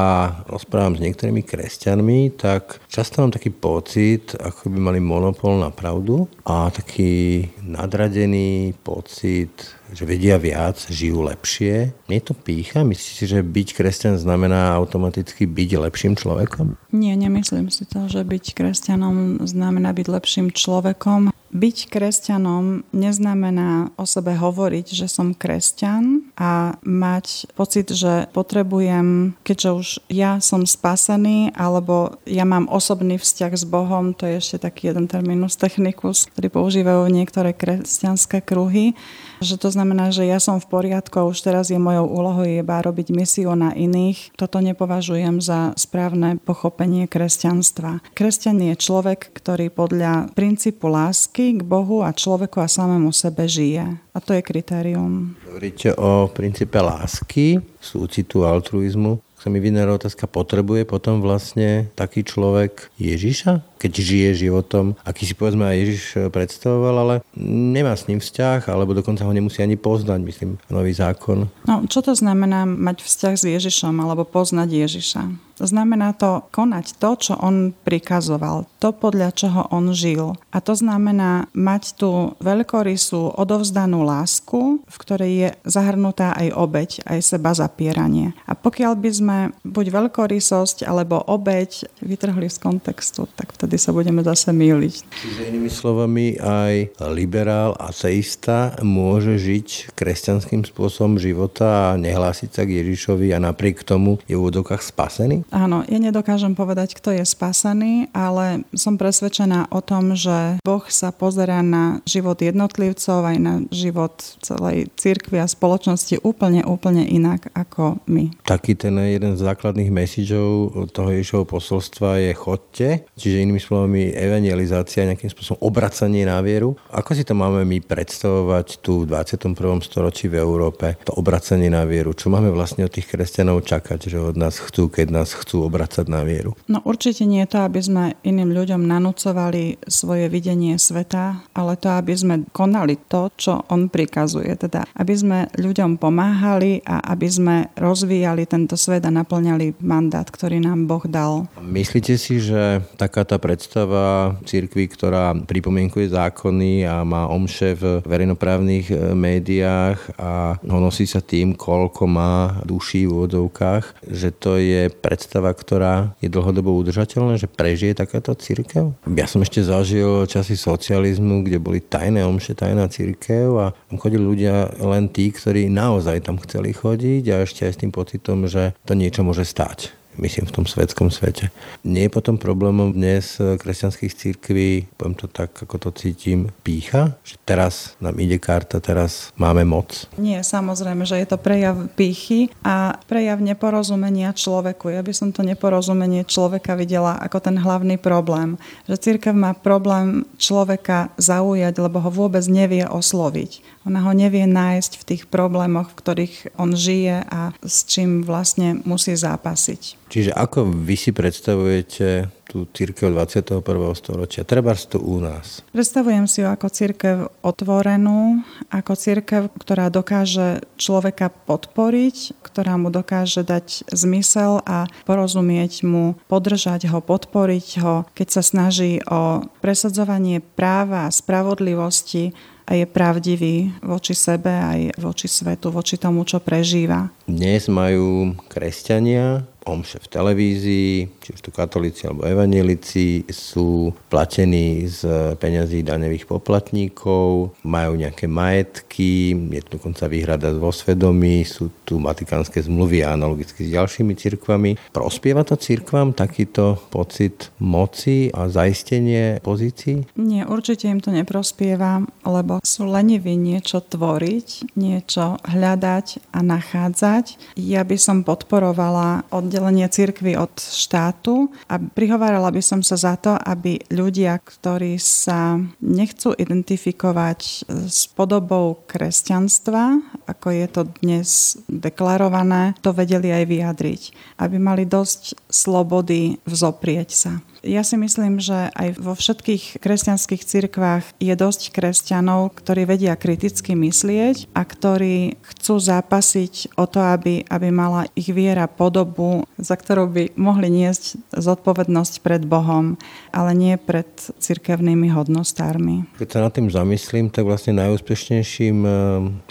rozprávam 0.48 0.96
s 0.96 1.04
niektorými 1.04 1.44
kresťanmi, 1.44 2.32
tak 2.40 2.80
často 2.94 3.26
mám 3.26 3.34
taký 3.34 3.50
pocit, 3.50 4.38
ako 4.38 4.70
by 4.70 4.78
mali 4.78 5.00
monopol 5.02 5.58
na 5.58 5.74
pravdu 5.74 6.30
a 6.46 6.70
taký 6.70 7.42
nadradený 7.58 8.78
pocit, 8.86 9.74
že 9.90 10.06
vedia 10.06 10.38
viac, 10.38 10.78
žijú 10.86 11.26
lepšie. 11.26 11.90
Je 12.06 12.22
to 12.22 12.38
pícha? 12.38 12.86
Myslíte 12.86 13.26
že 13.26 13.40
byť 13.42 13.68
kresťan 13.74 14.14
znamená 14.14 14.78
automaticky 14.78 15.50
byť 15.50 15.70
lepším 15.90 16.14
človekom? 16.14 16.78
Nie, 16.94 17.18
nemyslím 17.18 17.74
si 17.74 17.82
to, 17.82 18.06
že 18.06 18.22
byť 18.22 18.54
kresťanom 18.54 19.42
znamená 19.42 19.90
byť 19.90 20.06
lepším 20.06 20.54
človekom. 20.54 21.34
Byť 21.54 21.78
kresťanom 21.90 22.86
neznamená 22.90 23.94
o 23.94 24.06
sebe 24.06 24.34
hovoriť, 24.34 24.86
že 24.90 25.06
som 25.06 25.34
kresťan, 25.34 26.33
a 26.34 26.74
mať 26.82 27.46
pocit, 27.54 27.94
že 27.94 28.26
potrebujem, 28.34 29.38
keďže 29.46 29.70
už 29.70 29.88
ja 30.10 30.42
som 30.42 30.66
spasený, 30.66 31.54
alebo 31.54 32.18
ja 32.26 32.42
mám 32.42 32.66
osobný 32.66 33.22
vzťah 33.22 33.52
s 33.54 33.64
Bohom, 33.66 34.12
to 34.12 34.26
je 34.26 34.42
ešte 34.42 34.66
taký 34.66 34.90
jeden 34.90 35.06
terminus 35.06 35.54
technicus, 35.54 36.26
ktorý 36.34 36.50
používajú 36.50 37.06
niektoré 37.06 37.54
kresťanské 37.54 38.42
kruhy, 38.42 38.98
že 39.38 39.54
to 39.60 39.70
znamená, 39.70 40.10
že 40.10 40.26
ja 40.26 40.42
som 40.42 40.58
v 40.58 40.66
poriadku 40.66 41.14
a 41.22 41.28
už 41.28 41.38
teraz 41.38 41.70
je 41.70 41.78
mojou 41.78 42.10
úlohou 42.10 42.46
iba 42.46 42.82
robiť 42.82 43.14
misiu 43.14 43.54
na 43.54 43.70
iných. 43.74 44.34
Toto 44.34 44.58
nepovažujem 44.58 45.38
za 45.38 45.70
správne 45.78 46.38
pochopenie 46.42 47.06
kresťanstva. 47.06 48.02
Kresťan 48.16 48.58
je 48.58 48.74
človek, 48.74 49.30
ktorý 49.34 49.70
podľa 49.70 50.34
princípu 50.34 50.90
lásky 50.90 51.58
k 51.58 51.62
Bohu 51.62 52.02
a 52.02 52.10
človeku 52.10 52.58
a 52.58 52.66
samému 52.66 53.14
sebe 53.14 53.46
žije. 53.46 54.03
A 54.14 54.20
to 54.20 54.32
je 54.32 54.42
kritérium. 54.42 55.34
Hovoríte 55.46 55.94
o 55.94 56.30
princípe 56.30 56.80
lásky, 56.80 57.60
súcitu, 57.80 58.46
altruizmu 58.46 59.20
sa 59.44 59.52
mi 59.52 59.60
vynára 59.60 59.92
otázka, 59.92 60.24
potrebuje 60.24 60.88
potom 60.88 61.20
vlastne 61.20 61.92
taký 61.92 62.24
človek 62.24 62.88
Ježiša? 62.96 63.74
keď 63.84 64.00
žije 64.00 64.48
životom, 64.48 64.96
aký 65.04 65.28
si 65.28 65.36
povedzme 65.36 65.68
aj 65.68 65.76
Ježiš 65.76 66.02
e, 66.16 66.32
predstavoval, 66.32 66.96
ale 67.04 67.14
nemá 67.36 67.92
s 67.92 68.08
ním 68.08 68.16
vzťah, 68.16 68.72
alebo 68.72 68.96
dokonca 68.96 69.28
ho 69.28 69.32
nemusí 69.36 69.60
ani 69.60 69.76
poznať, 69.76 70.24
myslím, 70.24 70.56
nový 70.72 70.96
zákon. 70.96 71.52
No, 71.68 71.84
čo 71.84 72.00
to 72.00 72.16
znamená 72.16 72.64
mať 72.64 73.04
vzťah 73.04 73.34
s 73.36 73.44
Ježišom 73.44 73.92
alebo 74.00 74.24
poznať 74.24 74.88
Ježiša? 74.88 75.22
Znamená 75.54 76.18
to 76.18 76.42
konať 76.50 76.98
to, 76.98 77.10
čo 77.14 77.34
on 77.38 77.70
prikazoval, 77.86 78.66
to 78.82 78.90
podľa 78.90 79.30
čoho 79.30 79.62
on 79.70 79.94
žil. 79.94 80.34
A 80.50 80.58
to 80.58 80.74
znamená 80.74 81.46
mať 81.54 81.94
tú 81.94 82.34
veľkorysú 82.42 83.38
odovzdanú 83.38 84.02
lásku, 84.02 84.82
v 84.82 84.96
ktorej 84.98 85.30
je 85.30 85.48
zahrnutá 85.62 86.34
aj 86.34 86.48
obeď, 86.58 86.90
aj 87.06 87.18
seba 87.22 87.54
zapieranie. 87.54 88.34
Pokiaľ 88.64 88.92
by 88.96 89.10
sme 89.12 89.38
buď 89.60 89.86
veľkorysosť 89.92 90.88
alebo 90.88 91.20
obeď 91.20 91.93
vytrhli 92.04 92.48
z 92.48 92.58
kontextu, 92.60 93.26
tak 93.34 93.52
vtedy 93.56 93.76
sa 93.80 93.90
budeme 93.90 94.20
zase 94.20 94.52
míliť. 94.52 94.94
Čiže 95.10 95.40
inými 95.50 95.70
slovami 95.72 96.36
aj 96.38 97.00
liberál, 97.12 97.76
ateista 97.80 98.76
môže 98.84 99.36
žiť 99.40 99.96
kresťanským 99.96 100.68
spôsobom 100.68 101.16
života 101.16 101.92
a 101.92 102.00
nehlásiť 102.00 102.50
sa 102.52 102.62
k 102.68 102.84
Ježišovi 102.84 103.32
a 103.32 103.38
napriek 103.40 103.82
tomu 103.82 104.20
je 104.28 104.36
v 104.36 104.42
úvodokách 104.44 104.84
spasený? 104.84 105.48
Áno, 105.54 105.86
ja 105.88 105.98
nedokážem 105.98 106.52
povedať, 106.52 106.98
kto 106.98 107.16
je 107.16 107.24
spasený, 107.24 108.12
ale 108.12 108.68
som 108.76 109.00
presvedčená 109.00 109.72
o 109.72 109.80
tom, 109.80 110.12
že 110.18 110.60
Boh 110.60 110.84
sa 110.92 111.14
pozerá 111.14 111.64
na 111.64 112.04
život 112.04 112.36
jednotlivcov 112.36 113.24
aj 113.24 113.36
na 113.40 113.54
život 113.72 114.12
celej 114.44 114.92
cirkvi 115.00 115.40
a 115.40 115.48
spoločnosti 115.48 116.20
úplne, 116.20 116.66
úplne 116.66 117.06
inak 117.08 117.48
ako 117.56 118.02
my. 118.10 118.34
Taký 118.44 118.76
ten 118.76 118.98
jeden 119.00 119.38
z 119.38 119.46
základných 119.46 119.90
messageov 119.94 120.90
toho 120.90 121.08
Ježišovho 121.14 121.46
posolstva 121.46 121.93
je 122.02 122.32
chodte, 122.34 122.88
čiže 123.14 123.42
inými 123.44 123.62
slovami 123.62 124.10
evangelizácia, 124.10 125.06
nejakým 125.06 125.30
spôsobom 125.30 125.62
obracanie 125.62 126.26
na 126.26 126.42
vieru. 126.42 126.74
Ako 126.90 127.14
si 127.14 127.22
to 127.22 127.38
máme 127.38 127.62
my 127.62 127.78
predstavovať 127.78 128.82
tu 128.82 129.06
v 129.06 129.14
21. 129.14 129.54
storočí 129.84 130.26
v 130.26 130.42
Európe, 130.42 130.98
to 131.06 131.14
obracanie 131.14 131.70
na 131.70 131.86
vieru? 131.86 132.16
Čo 132.16 132.32
máme 132.32 132.50
vlastne 132.50 132.88
od 132.88 132.92
tých 132.92 133.06
kresťanov 133.06 133.62
čakať, 133.62 134.10
že 134.10 134.18
od 134.18 134.34
nás 134.34 134.58
chcú, 134.58 134.90
keď 134.90 135.12
nás 135.14 135.36
chcú 135.36 135.66
obracať 135.66 136.06
na 136.10 136.26
vieru? 136.26 136.58
No 136.66 136.82
určite 136.82 137.22
nie 137.28 137.44
je 137.46 137.52
to, 137.54 137.58
aby 137.62 137.80
sme 137.80 138.04
iným 138.24 138.50
ľuďom 138.50 138.82
nanúcovali 138.82 139.84
svoje 139.86 140.26
videnie 140.32 140.80
sveta, 140.80 141.44
ale 141.52 141.76
to, 141.76 141.92
aby 141.92 142.14
sme 142.16 142.34
konali 142.50 142.96
to, 143.06 143.30
čo 143.36 143.62
on 143.68 143.92
prikazuje. 143.92 144.50
Teda, 144.56 144.88
aby 144.96 145.14
sme 145.14 145.38
ľuďom 145.54 146.00
pomáhali 146.00 146.80
a 146.86 147.12
aby 147.12 147.28
sme 147.28 147.56
rozvíjali 147.76 148.48
tento 148.48 148.78
svet 148.78 149.04
a 149.04 149.12
naplňali 149.12 149.82
mandát, 149.84 150.24
ktorý 150.24 150.62
nám 150.62 150.88
Boh 150.88 151.04
dal. 151.04 151.46
Myslíte 151.84 152.16
si, 152.16 152.40
že 152.40 152.80
taká 152.96 153.28
tá 153.28 153.36
predstava 153.36 154.40
cirkvi, 154.48 154.88
ktorá 154.88 155.36
pripomienkuje 155.36 156.16
zákony 156.16 156.88
a 156.88 157.04
má 157.04 157.28
omše 157.28 157.76
v 157.76 158.00
verejnoprávnych 158.08 158.88
e, 158.88 159.12
médiách 159.12 160.16
a 160.16 160.56
nosí 160.64 161.04
sa 161.04 161.20
tým, 161.20 161.52
koľko 161.52 162.08
má 162.08 162.64
duší 162.64 163.04
v 163.04 163.12
úvodovkách, 163.12 164.00
že 164.08 164.32
to 164.32 164.56
je 164.56 164.88
predstava, 164.88 165.52
ktorá 165.52 166.16
je 166.24 166.32
dlhodobo 166.32 166.72
udržateľná, 166.72 167.36
že 167.36 167.52
prežije 167.52 167.92
takáto 168.00 168.32
církev? 168.32 168.96
Ja 169.04 169.28
som 169.28 169.44
ešte 169.44 169.60
zažil 169.60 170.24
časy 170.24 170.56
socializmu, 170.56 171.44
kde 171.44 171.60
boli 171.60 171.84
tajné 171.84 172.24
omše, 172.24 172.56
tajná 172.56 172.88
církev 172.88 173.60
a 173.60 173.76
tam 173.92 174.00
chodili 174.00 174.24
ľudia 174.24 174.72
len 174.80 175.12
tí, 175.12 175.28
ktorí 175.28 175.68
naozaj 175.68 176.24
tam 176.24 176.40
chceli 176.40 176.72
chodiť 176.72 177.24
a 177.28 177.44
ešte 177.44 177.68
aj 177.68 177.72
s 177.76 177.80
tým 177.84 177.92
pocitom, 177.92 178.48
že 178.48 178.72
to 178.88 178.96
niečo 178.96 179.20
môže 179.20 179.44
stať 179.44 179.92
myslím 180.18 180.46
v 180.46 180.54
tom 180.54 180.66
svetskom 180.66 181.10
svete. 181.10 181.50
Nie 181.82 182.06
je 182.06 182.14
potom 182.14 182.38
problémom 182.38 182.94
dnes 182.94 183.38
kresťanských 183.38 184.12
církví, 184.14 184.90
poviem 184.94 185.16
to 185.18 185.26
tak, 185.26 185.54
ako 185.54 185.76
to 185.76 185.90
cítim, 185.94 186.54
pícha? 186.62 187.16
Že 187.26 187.34
teraz 187.44 187.74
nám 187.98 188.16
ide 188.22 188.38
karta, 188.38 188.78
teraz 188.78 189.34
máme 189.34 189.66
moc? 189.66 190.06
Nie, 190.16 190.40
samozrejme, 190.46 191.02
že 191.04 191.18
je 191.20 191.26
to 191.28 191.38
prejav 191.38 191.90
pýchy 191.98 192.48
a 192.62 192.96
prejav 193.10 193.42
neporozumenia 193.42 194.30
človeku. 194.32 194.90
Ja 194.94 195.02
by 195.02 195.12
som 195.12 195.28
to 195.34 195.42
neporozumenie 195.42 196.24
človeka 196.24 196.78
videla 196.78 197.18
ako 197.20 197.38
ten 197.42 197.56
hlavný 197.58 197.98
problém. 197.98 198.56
Že 198.86 198.96
církev 199.00 199.34
má 199.34 199.52
problém 199.52 200.24
človeka 200.40 201.10
zaujať, 201.18 201.74
lebo 201.78 202.00
ho 202.00 202.10
vôbec 202.12 202.44
nevie 202.46 202.86
osloviť. 202.86 203.73
Ona 203.84 204.00
ho 204.00 204.12
nevie 204.16 204.48
nájsť 204.48 204.92
v 204.96 205.06
tých 205.12 205.22
problémoch, 205.28 205.92
v 205.92 205.98
ktorých 206.00 206.34
on 206.56 206.72
žije 206.72 207.20
a 207.28 207.52
s 207.60 207.84
čím 207.84 208.24
vlastne 208.24 208.80
musí 208.88 209.12
zápasiť. 209.12 210.08
Čiže 210.08 210.32
ako 210.32 210.72
vy 210.72 210.96
si 210.96 211.12
predstavujete 211.12 212.32
tú 212.54 212.70
církev 212.70 213.10
21. 213.10 213.66
storočia, 213.98 214.46
treba 214.46 214.78
tu 214.78 215.02
u 215.02 215.18
nás? 215.18 215.66
Predstavujem 215.74 216.30
si 216.30 216.38
ju 216.38 216.46
ako 216.46 216.70
církev 216.70 217.16
otvorenú, 217.42 218.46
ako 218.70 218.94
církev, 218.94 219.50
ktorá 219.58 219.90
dokáže 219.90 220.62
človeka 220.78 221.34
podporiť, 221.34 222.38
ktorá 222.46 222.78
mu 222.78 222.94
dokáže 222.94 223.42
dať 223.42 223.90
zmysel 223.90 224.62
a 224.62 224.86
porozumieť 225.02 225.82
mu, 225.82 226.14
podržať 226.30 226.86
ho, 226.94 227.02
podporiť 227.02 227.68
ho, 227.82 228.06
keď 228.14 228.28
sa 228.30 228.42
snaží 228.46 229.02
o 229.10 229.42
presadzovanie 229.58 230.38
práva 230.38 231.10
a 231.10 231.14
spravodlivosti 231.14 232.30
a 232.64 232.80
je 232.80 232.86
pravdivý 232.88 233.76
voči 233.84 234.16
sebe 234.16 234.48
aj 234.48 234.96
voči 234.96 235.28
svetu, 235.28 235.68
voči 235.68 236.00
tomu, 236.00 236.24
čo 236.24 236.40
prežíva. 236.40 237.12
Dnes 237.28 237.68
majú 237.68 238.32
kresťania 238.48 239.44
omše 239.64 239.98
v 240.00 240.08
televízii, 240.12 240.92
či 241.24 241.28
už 241.32 241.40
tu 241.40 241.50
katolíci 241.50 242.04
alebo 242.04 242.28
evanelici, 242.28 243.24
sú 243.32 243.96
platení 244.12 244.84
z 244.84 245.32
peňazí 245.40 245.80
daňových 245.80 246.28
poplatníkov, 246.28 247.56
majú 247.64 247.92
nejaké 247.96 248.28
majetky, 248.28 249.32
je 249.32 249.60
tu 249.64 249.80
dokonca 249.80 250.04
výhrada 250.06 250.52
vo 250.52 250.68
svedomí, 250.68 251.42
sú 251.48 251.72
tu 251.88 251.96
vatikánske 251.98 252.60
zmluvy 252.60 253.02
analogicky 253.04 253.64
s 253.64 253.72
ďalšími 253.72 254.12
cirkvami. 254.14 254.76
Prospieva 254.92 255.42
to 255.48 255.56
cirkvám 255.56 256.12
takýto 256.12 256.76
pocit 256.92 257.48
moci 257.56 258.28
a 258.36 258.52
zaistenie 258.52 259.40
pozícií? 259.40 260.04
Nie, 260.20 260.44
určite 260.44 260.92
im 260.92 261.00
to 261.00 261.08
neprospieva, 261.08 262.04
lebo 262.28 262.60
sú 262.60 262.84
leniví 262.84 263.34
niečo 263.34 263.80
tvoriť, 263.80 264.76
niečo 264.76 265.40
hľadať 265.40 266.36
a 266.36 266.38
nachádzať. 266.44 267.56
Ja 267.56 267.82
by 267.82 267.96
som 267.96 268.26
podporovala 268.26 269.26
od 269.32 269.53
oddelenie 269.54 269.86
cirkvy 269.86 270.34
od 270.34 270.50
štátu 270.58 271.46
a 271.70 271.78
prihovárala 271.78 272.50
by 272.50 272.58
som 272.58 272.82
sa 272.82 272.98
za 272.98 273.14
to, 273.14 273.38
aby 273.38 273.78
ľudia, 273.86 274.42
ktorí 274.42 274.98
sa 274.98 275.62
nechcú 275.78 276.34
identifikovať 276.34 277.70
s 277.86 278.10
podobou 278.10 278.82
kresťanstva, 278.90 280.02
ako 280.26 280.46
je 280.50 280.66
to 280.66 280.82
dnes 280.98 281.54
deklarované, 281.70 282.74
to 282.82 282.90
vedeli 282.90 283.30
aj 283.30 283.46
vyjadriť. 283.46 284.02
Aby 284.42 284.58
mali 284.58 284.90
dosť 284.90 285.38
slobody 285.46 286.42
vzoprieť 286.42 287.10
sa. 287.14 287.38
Ja 287.64 287.80
si 287.80 287.96
myslím, 287.96 288.44
že 288.44 288.68
aj 288.76 289.00
vo 289.00 289.16
všetkých 289.16 289.80
kresťanských 289.80 290.44
cirkvách 290.44 291.16
je 291.16 291.32
dosť 291.32 291.72
kresťanov, 291.72 292.52
ktorí 292.60 292.84
vedia 292.84 293.16
kriticky 293.16 293.72
myslieť 293.72 294.52
a 294.52 294.68
ktorí 294.68 295.40
chcú 295.40 295.80
zápasiť 295.80 296.76
o 296.76 296.84
to, 296.84 297.00
aby, 297.00 297.48
aby 297.48 297.68
mala 297.72 298.04
ich 298.12 298.28
viera 298.28 298.68
podobu, 298.68 299.48
za 299.56 299.80
ktorou 299.80 300.12
by 300.12 300.36
mohli 300.36 300.68
niesť 300.68 301.16
zodpovednosť 301.32 302.20
pred 302.20 302.44
Bohom, 302.44 303.00
ale 303.32 303.56
nie 303.56 303.80
pred 303.80 304.12
cirkevnými 304.36 305.08
hodnostármi. 305.16 306.04
Keď 306.20 306.28
sa 306.28 306.44
nad 306.44 306.52
tým 306.52 306.68
zamyslím, 306.68 307.32
tak 307.32 307.48
vlastne 307.48 307.80
najúspešnejším 307.80 308.78
eh, 308.84 308.94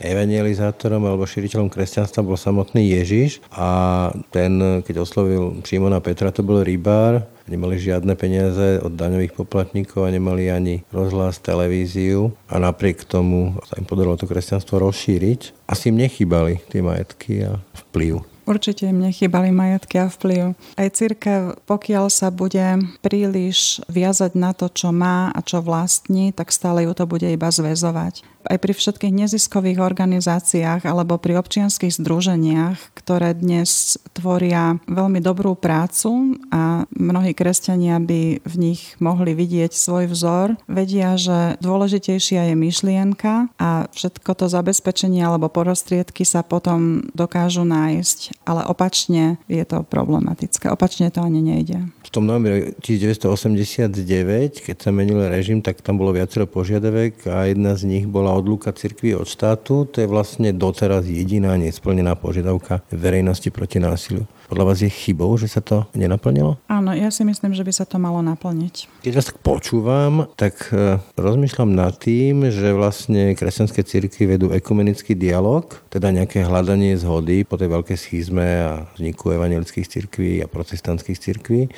evangelizátorom 0.06 1.02
alebo 1.02 1.26
širiteľom 1.26 1.73
kresťanstva 1.73 2.21
bol 2.21 2.38
samotný 2.38 2.93
Ježiš 2.93 3.41
a 3.49 4.13
ten, 4.30 4.86
keď 4.86 5.02
oslovil 5.02 5.65
Šimona 5.65 5.97
Petra, 5.97 6.30
to 6.30 6.45
bol 6.45 6.62
rybár, 6.62 7.26
nemali 7.47 7.75
žiadne 7.79 8.13
peniaze 8.15 8.79
od 8.79 8.93
daňových 8.95 9.36
poplatníkov 9.36 10.08
a 10.08 10.13
nemali 10.13 10.49
ani 10.49 10.75
rozhlas, 10.89 11.43
televíziu 11.43 12.34
a 12.47 12.60
napriek 12.60 13.03
tomu 13.03 13.60
sa 13.67 13.77
im 13.79 13.86
podarilo 13.88 14.15
to 14.15 14.29
kresťanstvo 14.29 14.79
rozšíriť. 14.79 15.67
Asi 15.67 15.91
im 15.91 15.99
nechýbali 15.99 16.63
tie 16.71 16.79
majetky 16.79 17.43
a 17.43 17.60
vplyv. 17.88 18.33
Určite 18.43 18.89
im 18.91 18.99
nechybali 18.99 19.49
majetky 19.56 20.03
a 20.03 20.12
vplyv. 20.12 20.56
Aj 20.75 20.88
církev, 20.91 21.63
pokiaľ 21.63 22.12
sa 22.12 22.27
bude 22.29 22.79
príliš 22.99 23.79
viazať 23.88 24.36
na 24.36 24.51
to, 24.51 24.67
čo 24.67 24.91
má 24.91 25.32
a 25.32 25.39
čo 25.39 25.63
vlastní, 25.63 26.36
tak 26.36 26.51
stále 26.51 26.84
ju 26.84 26.91
to 26.91 27.08
bude 27.08 27.25
iba 27.25 27.47
zväzovať 27.47 28.34
aj 28.47 28.58
pri 28.60 28.73
všetkých 28.75 29.13
neziskových 29.13 29.79
organizáciách 29.79 30.84
alebo 30.84 31.15
pri 31.19 31.39
občianských 31.39 31.95
združeniach, 31.95 32.95
ktoré 32.95 33.36
dnes 33.36 33.95
tvoria 34.15 34.79
veľmi 34.88 35.23
dobrú 35.23 35.56
prácu 35.56 36.39
a 36.51 36.84
mnohí 36.91 37.32
kresťania 37.32 37.99
by 38.03 38.43
v 38.43 38.56
nich 38.60 38.95
mohli 38.99 39.36
vidieť 39.38 39.71
svoj 39.71 40.12
vzor, 40.12 40.47
vedia, 40.67 41.15
že 41.15 41.56
dôležitejšia 41.63 42.51
je 42.51 42.56
myšlienka 42.58 43.34
a 43.60 43.88
všetko 43.91 44.32
to 44.36 44.45
zabezpečenie 44.51 45.23
alebo 45.23 45.47
prostriedky 45.47 46.27
sa 46.27 46.43
potom 46.43 47.08
dokážu 47.15 47.63
nájsť, 47.63 48.33
ale 48.43 48.67
opačne 48.67 49.39
je 49.48 49.64
to 49.64 49.86
problematické. 49.88 50.68
Opačne 50.68 51.07
to 51.14 51.24
ani 51.24 51.39
nejde. 51.39 51.80
V 52.03 52.10
tom 52.12 52.28
novembri 52.28 52.76
1989, 52.84 54.66
keď 54.66 54.76
sa 54.78 54.89
menil 54.93 55.18
režim, 55.30 55.64
tak 55.64 55.82
tam 55.82 55.97
bolo 55.97 56.14
viacero 56.14 56.45
požiadavek 56.45 57.26
a 57.30 57.49
jedna 57.49 57.74
z 57.74 57.88
nich 57.88 58.05
bola 58.05 58.36
odluka 58.36 58.76
cirkvi 58.76 59.16
od 59.16 59.26
štátu. 59.26 59.89
To 59.89 59.97
je 60.03 60.07
vlastne 60.07 60.51
doteraz 60.53 61.07
jediná 61.07 61.55
nesplnená 61.57 62.14
požiadavka 62.20 62.84
verejnosti 62.91 63.49
proti 63.49 63.80
násiliu. 63.80 64.28
Podľa 64.52 64.66
vás 64.68 64.80
je 64.84 64.91
chybou, 64.91 65.32
že 65.39 65.48
sa 65.48 65.64
to 65.64 65.88
nenaplnilo? 65.96 66.60
Áno, 66.68 66.91
ja 66.91 67.08
si 67.10 67.24
myslím, 67.24 67.56
že 67.56 67.64
by 67.64 67.74
sa 67.74 67.86
to 67.88 67.96
malo 67.98 68.20
naplniť. 68.20 69.06
Keď 69.06 69.14
vás 69.16 69.28
tak 69.32 69.39
počúvam, 69.39 70.28
tak 70.36 70.70
e, 70.76 71.00
rozmýšľam 71.16 71.72
nad 71.72 71.96
tým, 71.96 72.52
že 72.52 72.76
vlastne 72.76 73.34
kresťanské 73.39 73.82
cirkvi 73.88 74.36
vedú 74.36 74.52
ekumenický 74.52 75.16
dialog, 75.16 75.72
teda 75.88 76.12
nejaké 76.12 76.44
hľadanie 76.44 77.00
zhody 77.00 77.48
po 77.48 77.56
tej 77.56 77.72
veľkej 77.72 77.98
schizme 77.98 78.48
a 78.64 78.72
vzniku 79.00 79.32
evangelických 79.32 79.88
cirkví 79.88 80.44
a 80.44 80.52
protestantských 80.52 81.20
cirkví 81.20 81.72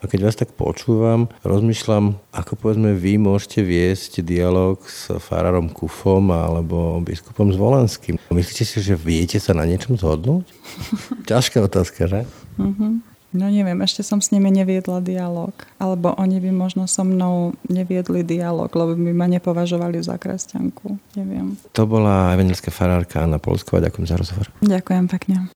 a 0.00 0.04
keď 0.04 0.20
vás 0.28 0.36
tak 0.36 0.52
počúvam, 0.52 1.32
rozmýšľam, 1.40 2.20
ako 2.32 2.52
povedzme 2.60 2.92
vy 2.92 3.16
môžete 3.16 3.64
viesť 3.64 4.20
dialog 4.20 4.80
s 4.84 5.08
farárom 5.22 5.72
Kufom 5.72 6.28
alebo 6.32 7.00
biskupom 7.00 7.48
Zvolenským. 7.52 8.20
Myslíte 8.28 8.64
si, 8.68 8.78
že 8.84 8.94
viete 8.98 9.40
sa 9.40 9.56
na 9.56 9.64
niečom 9.64 9.96
zhodnúť? 9.96 10.44
Ťažká 11.30 11.64
otázka, 11.64 12.04
že? 12.06 12.28
Uh-huh. 12.60 13.00
No 13.36 13.52
neviem, 13.52 13.76
ešte 13.84 14.00
som 14.00 14.24
s 14.24 14.32
nimi 14.32 14.48
neviedla 14.48 15.04
dialog. 15.04 15.52
Alebo 15.76 16.16
oni 16.16 16.40
by 16.40 16.50
možno 16.56 16.88
so 16.88 17.04
mnou 17.04 17.52
neviedli 17.68 18.24
dialog, 18.24 18.72
lebo 18.72 18.96
by 18.96 19.12
ma 19.12 19.28
nepovažovali 19.28 20.00
za 20.00 20.16
kresťanku. 20.16 20.96
Neviem. 21.20 21.60
To 21.76 21.84
bola 21.84 22.32
evangelská 22.32 22.72
farárka 22.72 23.20
Anna 23.20 23.36
Polsková. 23.36 23.84
Ďakujem 23.84 24.06
za 24.08 24.16
rozhovor. 24.16 24.46
Ďakujem 24.64 25.04
pekne. 25.12 25.52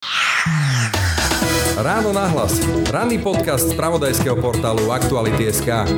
Ráno 1.81 2.13
nahlas. 2.13 2.61
Ranný 2.93 3.25
podcast 3.25 3.73
z 3.73 3.73
pravodajského 3.73 4.37
portálu 4.37 4.93
Aktuality.sk. 4.93 5.89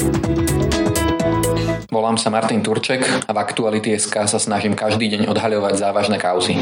Volám 1.90 2.14
sa 2.14 2.30
Martin 2.30 2.62
Turček 2.62 3.02
a 3.02 3.30
v 3.34 3.38
Aktuality.sk 3.42 4.14
sa 4.30 4.38
snažím 4.38 4.78
každý 4.78 5.10
deň 5.10 5.26
odhaľovať 5.34 5.74
závažné 5.82 6.22
kauzy. 6.22 6.54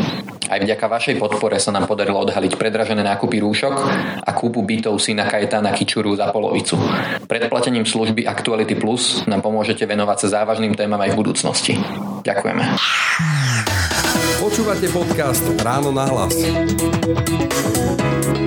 Aj 0.49 0.57
vďaka 0.57 0.89
vašej 0.89 1.21
podpore 1.21 1.61
sa 1.61 1.69
nám 1.69 1.85
podarilo 1.85 2.17
odhaliť 2.25 2.57
predražené 2.57 3.05
nákupy 3.05 3.45
rúšok 3.45 3.77
a 4.25 4.31
kúpu 4.33 4.65
bytov 4.65 4.97
syna 4.97 5.29
Kajetána 5.29 5.77
Kičuru 5.77 6.17
za 6.17 6.33
polovicu. 6.33 6.81
Predplatením 7.29 7.85
služby 7.85 8.25
Actuality 8.25 8.73
Plus 8.73 9.29
nám 9.29 9.45
pomôžete 9.45 9.85
venovať 9.85 10.17
sa 10.17 10.41
závažným 10.41 10.73
témam 10.73 10.97
aj 10.97 11.13
v 11.13 11.19
budúcnosti. 11.21 11.77
Ďakujeme. 12.25 12.65
Počúvate 14.41 14.89
podcast 14.89 15.45
Ráno 15.61 15.93
na 15.93 16.09
hlas. 16.09 16.33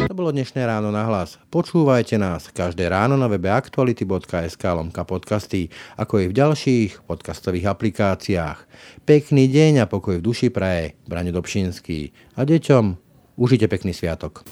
To 0.10 0.14
bolo 0.18 0.34
dnešné 0.34 0.66
ráno 0.66 0.90
na 0.90 1.06
hlas. 1.06 1.38
Počúvajte 1.54 2.18
nás 2.18 2.50
každé 2.50 2.90
ráno 2.90 3.14
na 3.14 3.30
webe 3.30 3.54
aktuality.sk 3.54 4.64
lomka 4.74 5.06
podcasty, 5.06 5.70
ako 5.94 6.26
i 6.26 6.26
v 6.28 6.34
ďalších 6.34 7.06
podcastových 7.06 7.70
aplikáciách. 7.70 8.66
Pekný 9.06 9.46
deň 9.46 9.86
a 9.86 9.86
pokoj 9.86 10.18
v 10.18 10.26
duši 10.26 10.50
praje. 10.50 10.98
Brane 11.06 11.30
Dobšinský. 11.30 12.10
A 12.34 12.42
deťom 12.42 12.98
užite 13.38 13.70
pekný 13.70 13.94
sviatok. 13.94 14.50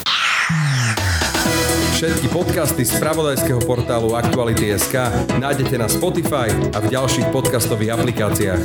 Všetky 1.97 2.29
podcasty 2.29 2.85
z 2.85 3.01
pravodajského 3.01 3.65
portálu 3.65 4.13
Aktuality.sk 4.13 5.09
nájdete 5.41 5.73
na 5.81 5.89
Spotify 5.89 6.53
a 6.69 6.77
v 6.77 6.93
ďalších 6.93 7.33
podcastových 7.33 7.97
aplikáciách. 7.97 8.61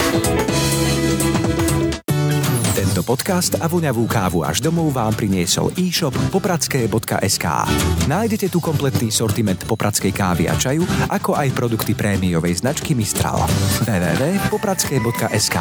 Tento 2.97 3.13
podcast 3.13 3.61
a 3.61 3.69
voňavú 3.69 4.09
kávu 4.09 4.41
až 4.41 4.65
domov 4.65 4.89
vám 4.97 5.13
priniesol 5.13 5.69
e-shop 5.77 6.17
popradské.sk. 6.33 7.45
Nájdete 8.09 8.49
tu 8.49 8.57
kompletný 8.57 9.13
sortiment 9.13 9.61
popradskej 9.69 10.17
kávy 10.17 10.49
a 10.49 10.57
čaju, 10.57 10.81
ako 11.13 11.37
aj 11.37 11.53
produkty 11.53 11.93
prémiovej 11.93 12.65
značky 12.65 12.97
Mistral. 12.97 13.45
www.popradské.sk 13.85 15.57